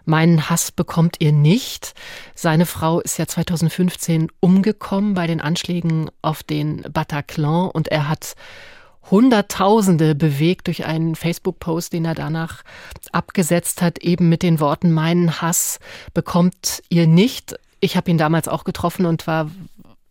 Meinen 0.06 0.48
Hass 0.48 0.72
bekommt 0.72 1.16
ihr 1.18 1.32
nicht. 1.32 1.94
Seine 2.34 2.64
Frau 2.64 3.00
ist 3.00 3.18
ja 3.18 3.26
2015 3.26 4.28
umgekommen 4.40 5.14
bei 5.14 5.26
den 5.26 5.40
Anschlägen 5.40 6.10
auf 6.22 6.42
den 6.42 6.82
Bataclan 6.90 7.70
und 7.70 7.88
er 7.88 8.08
hat 8.08 8.34
Hunderttausende 9.10 10.14
bewegt 10.14 10.66
durch 10.66 10.84
einen 10.84 11.14
Facebook-Post, 11.14 11.92
den 11.92 12.04
er 12.04 12.14
danach 12.14 12.62
abgesetzt 13.12 13.82
hat, 13.82 13.98
eben 13.98 14.28
mit 14.28 14.42
den 14.42 14.58
Worten, 14.60 14.92
meinen 14.92 15.40
Hass 15.40 15.78
bekommt 16.14 16.82
ihr 16.88 17.06
nicht. 17.06 17.56
Ich 17.80 17.96
habe 17.96 18.10
ihn 18.10 18.18
damals 18.18 18.48
auch 18.48 18.64
getroffen 18.64 19.06
und 19.06 19.26
war 19.26 19.50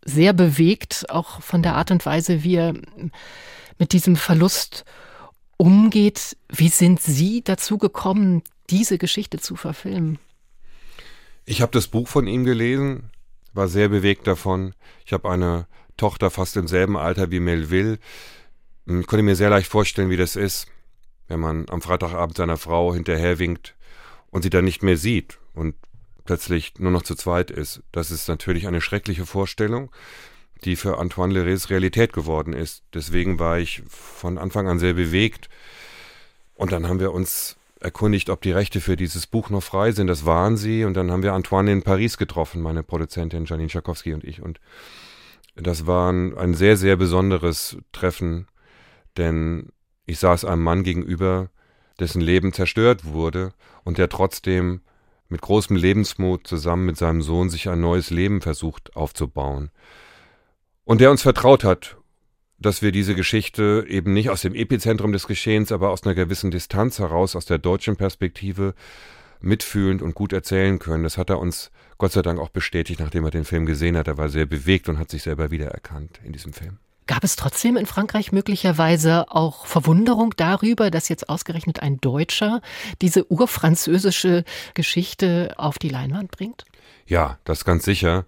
sehr 0.05 0.33
bewegt, 0.33 1.09
auch 1.09 1.41
von 1.41 1.61
der 1.61 1.75
Art 1.75 1.91
und 1.91 2.05
Weise, 2.05 2.43
wie 2.43 2.55
er 2.55 2.73
mit 3.77 3.91
diesem 3.91 4.15
Verlust 4.15 4.85
umgeht. 5.57 6.37
Wie 6.49 6.69
sind 6.69 7.01
Sie 7.01 7.43
dazu 7.43 7.77
gekommen, 7.77 8.43
diese 8.69 8.97
Geschichte 8.97 9.39
zu 9.39 9.55
verfilmen? 9.55 10.19
Ich 11.45 11.61
habe 11.61 11.71
das 11.71 11.87
Buch 11.87 12.07
von 12.07 12.27
ihm 12.27 12.43
gelesen, 12.43 13.11
war 13.53 13.67
sehr 13.67 13.89
bewegt 13.89 14.27
davon. 14.27 14.73
Ich 15.05 15.13
habe 15.13 15.29
eine 15.29 15.67
Tochter 15.97 16.29
fast 16.31 16.57
im 16.57 16.67
selben 16.67 16.97
Alter 16.97 17.31
wie 17.31 17.39
Melville. 17.39 17.99
Ich 18.85 18.91
hm, 18.91 19.05
konnte 19.05 19.23
mir 19.23 19.35
sehr 19.35 19.49
leicht 19.49 19.67
vorstellen, 19.67 20.09
wie 20.09 20.17
das 20.17 20.35
ist, 20.35 20.67
wenn 21.27 21.39
man 21.39 21.69
am 21.69 21.81
Freitagabend 21.81 22.37
seiner 22.37 22.57
Frau 22.57 22.93
hinterherwinkt 22.93 23.75
und 24.31 24.41
sie 24.41 24.49
dann 24.49 24.65
nicht 24.65 24.83
mehr 24.83 24.97
sieht 24.97 25.39
und 25.53 25.75
plötzlich 26.25 26.73
nur 26.79 26.91
noch 26.91 27.03
zu 27.03 27.15
zweit 27.15 27.51
ist. 27.51 27.83
Das 27.91 28.11
ist 28.11 28.27
natürlich 28.27 28.67
eine 28.67 28.81
schreckliche 28.81 29.25
Vorstellung 29.25 29.91
die 30.63 30.75
für 30.75 30.97
Antoine 30.97 31.33
Leres 31.33 31.69
Realität 31.69 32.13
geworden 32.13 32.53
ist. 32.53 32.83
Deswegen 32.93 33.39
war 33.39 33.59
ich 33.59 33.83
von 33.87 34.37
Anfang 34.37 34.67
an 34.67 34.79
sehr 34.79 34.93
bewegt. 34.93 35.49
Und 36.55 36.71
dann 36.71 36.87
haben 36.87 36.99
wir 36.99 37.11
uns 37.11 37.57
erkundigt, 37.85 38.29
ob 38.31 38.41
die 38.41 38.51
Rechte 38.51 38.81
für 38.81 38.95
dieses 38.95 39.27
Buch 39.27 39.49
noch 39.51 39.61
frei 39.61 39.91
sind. 39.91 40.07
Das 40.07 40.25
waren 40.25 40.57
sie. 40.57 40.83
Und 40.83 40.95
dann 40.95 41.11
haben 41.11 41.23
wir 41.23 41.33
Antoine 41.33 41.71
in 41.71 41.83
Paris 41.83 42.17
getroffen, 42.17 42.61
meine 42.61 42.83
Produzentin 42.83 43.45
Janine 43.45 43.69
Schakowski 43.69 44.13
und 44.13 44.23
ich. 44.23 44.41
Und 44.41 44.59
das 45.55 45.85
war 45.85 46.11
ein 46.11 46.53
sehr, 46.55 46.75
sehr 46.75 46.97
besonderes 46.97 47.77
Treffen, 47.93 48.47
denn 49.17 49.69
ich 50.05 50.19
saß 50.19 50.43
einem 50.43 50.63
Mann 50.63 50.83
gegenüber, 50.83 51.49
dessen 51.99 52.21
Leben 52.21 52.51
zerstört 52.51 53.05
wurde 53.05 53.53
und 53.85 53.97
der 53.97 54.09
trotzdem 54.09 54.81
mit 55.29 55.41
großem 55.41 55.75
Lebensmut 55.75 56.45
zusammen 56.45 56.85
mit 56.85 56.97
seinem 56.97 57.21
Sohn 57.21 57.49
sich 57.49 57.69
ein 57.69 57.79
neues 57.79 58.09
Leben 58.09 58.41
versucht 58.41 58.95
aufzubauen 58.95 59.71
und 60.83 61.01
der 61.01 61.11
uns 61.11 61.21
vertraut 61.21 61.63
hat, 61.63 61.97
dass 62.65 62.81
wir 62.81 62.91
diese 62.91 63.15
Geschichte 63.15 63.85
eben 63.87 64.13
nicht 64.13 64.29
aus 64.29 64.41
dem 64.41 64.55
Epizentrum 64.55 65.11
des 65.11 65.27
Geschehens, 65.27 65.71
aber 65.71 65.91
aus 65.91 66.03
einer 66.03 66.15
gewissen 66.15 66.51
Distanz 66.51 66.99
heraus, 66.99 67.35
aus 67.35 67.45
der 67.45 67.59
deutschen 67.59 67.95
Perspektive 67.95 68.73
mitfühlend 69.39 70.01
und 70.01 70.15
gut 70.15 70.33
erzählen 70.33 70.79
können. 70.79 71.03
Das 71.03 71.17
hat 71.17 71.29
er 71.29 71.39
uns 71.39 71.71
Gott 71.97 72.11
sei 72.11 72.21
Dank 72.21 72.39
auch 72.39 72.49
bestätigt, 72.49 72.99
nachdem 72.99 73.23
er 73.23 73.31
den 73.31 73.45
Film 73.45 73.65
gesehen 73.65 73.95
hat. 73.95 74.07
Er 74.07 74.17
war 74.17 74.29
sehr 74.29 74.45
bewegt 74.45 74.89
und 74.89 74.97
hat 74.97 75.11
sich 75.11 75.23
selber 75.23 75.51
wiedererkannt 75.51 76.19
in 76.23 76.33
diesem 76.33 76.53
Film. 76.53 76.79
Gab 77.07 77.23
es 77.23 77.35
trotzdem 77.35 77.77
in 77.77 77.85
Frankreich 77.85 78.31
möglicherweise 78.31 79.31
auch 79.31 79.67
Verwunderung 79.67 80.33
darüber, 80.35 80.89
dass 80.89 81.07
jetzt 81.07 81.29
ausgerechnet 81.29 81.81
ein 81.83 82.01
Deutscher 82.01 82.61
diese 83.01 83.31
urfranzösische 83.31 84.43
Geschichte 84.73 85.53
auf 85.57 85.77
die 85.77 85.89
Leinwand 85.89 86.31
bringt? 86.31 86.65
Ja, 87.05 87.37
das 87.43 87.63
ganz 87.63 87.85
sicher. 87.85 88.25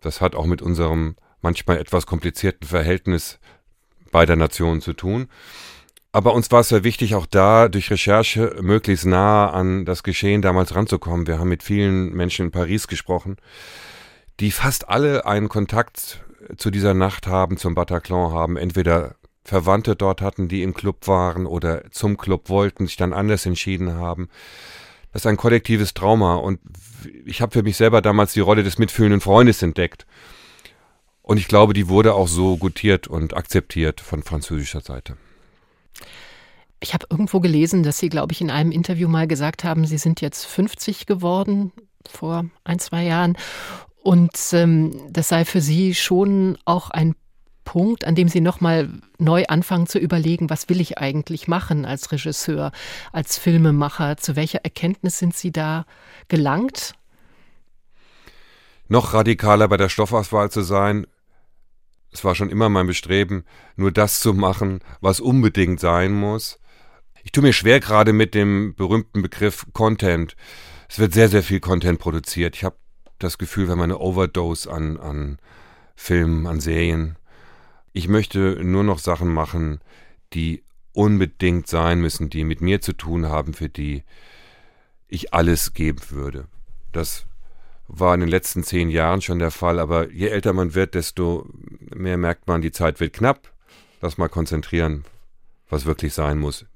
Das 0.00 0.20
hat 0.20 0.36
auch 0.36 0.46
mit 0.46 0.62
unserem 0.62 1.16
manchmal 1.40 1.78
etwas 1.78 2.06
komplizierten 2.06 2.66
Verhältnis 2.66 3.40
beider 4.12 4.36
Nationen 4.36 4.80
zu 4.80 4.92
tun. 4.92 5.26
Aber 6.12 6.34
uns 6.34 6.50
war 6.52 6.60
es 6.60 6.68
sehr 6.68 6.84
wichtig, 6.84 7.14
auch 7.14 7.26
da 7.26 7.68
durch 7.68 7.90
Recherche 7.90 8.56
möglichst 8.60 9.06
nah 9.06 9.50
an 9.50 9.86
das 9.86 10.02
Geschehen 10.02 10.42
damals 10.42 10.74
ranzukommen. 10.74 11.26
Wir 11.26 11.38
haben 11.38 11.48
mit 11.48 11.62
vielen 11.62 12.12
Menschen 12.12 12.46
in 12.46 12.52
Paris 12.52 12.86
gesprochen, 12.86 13.38
die 14.38 14.50
fast 14.50 14.88
alle 14.88 15.24
einen 15.24 15.48
Kontakt 15.48 16.22
zu 16.58 16.70
dieser 16.70 16.92
Nacht 16.92 17.26
haben, 17.26 17.56
zum 17.56 17.74
Bataclan 17.74 18.32
haben, 18.32 18.56
entweder 18.56 19.16
Verwandte 19.44 19.96
dort 19.96 20.20
hatten, 20.20 20.48
die 20.48 20.62
im 20.62 20.74
Club 20.74 21.08
waren 21.08 21.46
oder 21.46 21.90
zum 21.90 22.16
Club 22.16 22.48
wollten, 22.48 22.86
sich 22.86 22.96
dann 22.96 23.12
anders 23.12 23.46
entschieden 23.46 23.94
haben. 23.94 24.28
Das 25.12 25.22
ist 25.22 25.26
ein 25.26 25.36
kollektives 25.36 25.94
Trauma 25.94 26.36
und 26.36 26.60
ich 27.24 27.42
habe 27.42 27.52
für 27.52 27.62
mich 27.62 27.76
selber 27.76 28.02
damals 28.02 28.32
die 28.32 28.40
Rolle 28.40 28.62
des 28.62 28.78
mitfühlenden 28.78 29.20
Freundes 29.20 29.62
entdeckt. 29.62 30.06
Und 31.32 31.38
ich 31.38 31.48
glaube, 31.48 31.72
die 31.72 31.88
wurde 31.88 32.12
auch 32.12 32.28
so 32.28 32.58
gutiert 32.58 33.08
und 33.08 33.34
akzeptiert 33.34 34.02
von 34.02 34.22
französischer 34.22 34.82
Seite. 34.82 35.16
Ich 36.78 36.92
habe 36.92 37.06
irgendwo 37.08 37.40
gelesen, 37.40 37.82
dass 37.82 37.98
Sie, 37.98 38.10
glaube 38.10 38.32
ich, 38.32 38.42
in 38.42 38.50
einem 38.50 38.70
Interview 38.70 39.08
mal 39.08 39.26
gesagt 39.26 39.64
haben, 39.64 39.86
Sie 39.86 39.96
sind 39.96 40.20
jetzt 40.20 40.44
50 40.44 41.06
geworden 41.06 41.72
vor 42.06 42.44
ein, 42.64 42.78
zwei 42.80 43.04
Jahren. 43.04 43.38
Und 44.02 44.36
ähm, 44.52 44.94
das 45.08 45.30
sei 45.30 45.46
für 45.46 45.62
Sie 45.62 45.94
schon 45.94 46.58
auch 46.66 46.90
ein 46.90 47.14
Punkt, 47.64 48.04
an 48.04 48.14
dem 48.14 48.28
Sie 48.28 48.42
nochmal 48.42 48.90
neu 49.16 49.44
anfangen 49.46 49.86
zu 49.86 49.98
überlegen, 49.98 50.50
was 50.50 50.68
will 50.68 50.82
ich 50.82 50.98
eigentlich 50.98 51.48
machen 51.48 51.86
als 51.86 52.12
Regisseur, 52.12 52.72
als 53.10 53.38
Filmemacher? 53.38 54.18
Zu 54.18 54.36
welcher 54.36 54.64
Erkenntnis 54.64 55.16
sind 55.16 55.34
Sie 55.34 55.50
da 55.50 55.86
gelangt? 56.28 56.92
Noch 58.88 59.14
radikaler 59.14 59.68
bei 59.68 59.78
der 59.78 59.88
Stoffauswahl 59.88 60.50
zu 60.50 60.60
sein, 60.60 61.06
Es 62.12 62.24
war 62.24 62.34
schon 62.34 62.50
immer 62.50 62.68
mein 62.68 62.86
Bestreben, 62.86 63.44
nur 63.76 63.90
das 63.90 64.20
zu 64.20 64.34
machen, 64.34 64.80
was 65.00 65.18
unbedingt 65.18 65.80
sein 65.80 66.12
muss. 66.12 66.60
Ich 67.24 67.32
tue 67.32 67.42
mir 67.42 67.52
schwer 67.52 67.80
gerade 67.80 68.12
mit 68.12 68.34
dem 68.34 68.74
berühmten 68.74 69.22
Begriff 69.22 69.66
Content. 69.72 70.36
Es 70.88 70.98
wird 70.98 71.14
sehr, 71.14 71.28
sehr 71.28 71.42
viel 71.42 71.60
Content 71.60 71.98
produziert. 71.98 72.54
Ich 72.54 72.64
habe 72.64 72.76
das 73.18 73.38
Gefühl, 73.38 73.66
wir 73.66 73.72
haben 73.72 73.80
eine 73.80 73.98
Overdose 73.98 74.70
an, 74.70 74.98
an 74.98 75.38
Filmen, 75.94 76.46
an 76.46 76.60
Serien. 76.60 77.16
Ich 77.92 78.08
möchte 78.08 78.62
nur 78.62 78.84
noch 78.84 78.98
Sachen 78.98 79.32
machen, 79.32 79.80
die 80.34 80.64
unbedingt 80.92 81.66
sein 81.66 82.00
müssen, 82.00 82.28
die 82.28 82.44
mit 82.44 82.60
mir 82.60 82.80
zu 82.80 82.92
tun 82.92 83.26
haben, 83.26 83.54
für 83.54 83.68
die 83.68 84.02
ich 85.08 85.32
alles 85.32 85.72
geben 85.74 86.00
würde. 86.10 86.46
Das 86.92 87.26
war 87.88 88.14
in 88.14 88.20
den 88.20 88.28
letzten 88.28 88.64
zehn 88.64 88.88
Jahren 88.88 89.20
schon 89.20 89.38
der 89.38 89.50
Fall, 89.50 89.78
aber 89.78 90.10
je 90.10 90.28
älter 90.28 90.52
man 90.52 90.74
wird, 90.74 90.94
desto 90.94 91.48
mehr 92.02 92.18
merkt 92.18 92.46
man, 92.46 92.60
die 92.60 92.72
Zeit 92.72 93.00
wird 93.00 93.14
knapp. 93.14 93.50
Lass 94.00 94.18
mal 94.18 94.28
konzentrieren, 94.28 95.04
was 95.70 95.86
wirklich 95.86 96.12
sein 96.12 96.38
muss. 96.38 96.66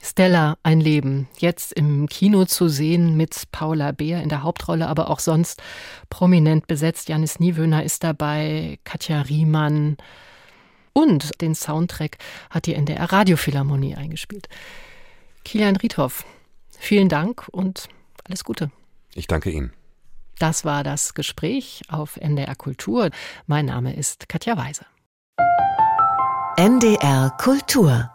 Stella, 0.00 0.58
ein 0.62 0.80
Leben. 0.80 1.28
Jetzt 1.38 1.72
im 1.72 2.08
Kino 2.08 2.44
zu 2.44 2.68
sehen 2.68 3.16
mit 3.16 3.50
Paula 3.52 3.92
Beer 3.92 4.22
in 4.22 4.28
der 4.28 4.42
Hauptrolle, 4.42 4.86
aber 4.86 5.08
auch 5.08 5.18
sonst 5.18 5.62
prominent 6.10 6.66
besetzt. 6.66 7.08
Janis 7.08 7.40
Niewöhner 7.40 7.82
ist 7.84 8.04
dabei, 8.04 8.78
Katja 8.84 9.22
Riemann. 9.22 9.96
Und 10.92 11.40
den 11.40 11.54
Soundtrack 11.54 12.18
hat 12.50 12.66
die 12.66 12.74
NDR 12.74 13.10
Radiophilharmonie 13.10 13.96
eingespielt. 13.96 14.48
Kilian 15.44 15.76
Riedhoff, 15.76 16.24
vielen 16.78 17.08
Dank 17.08 17.48
und 17.50 17.88
alles 18.24 18.44
Gute. 18.44 18.70
Ich 19.14 19.26
danke 19.26 19.50
Ihnen. 19.50 19.72
Das 20.38 20.64
war 20.64 20.84
das 20.84 21.14
Gespräch 21.14 21.82
auf 21.88 22.16
NDR 22.16 22.54
Kultur. 22.54 23.10
Mein 23.46 23.66
Name 23.66 23.94
ist 23.94 24.28
Katja 24.28 24.56
Weise. 24.56 24.86
NDR 26.56 27.30
Kultur 27.38 28.13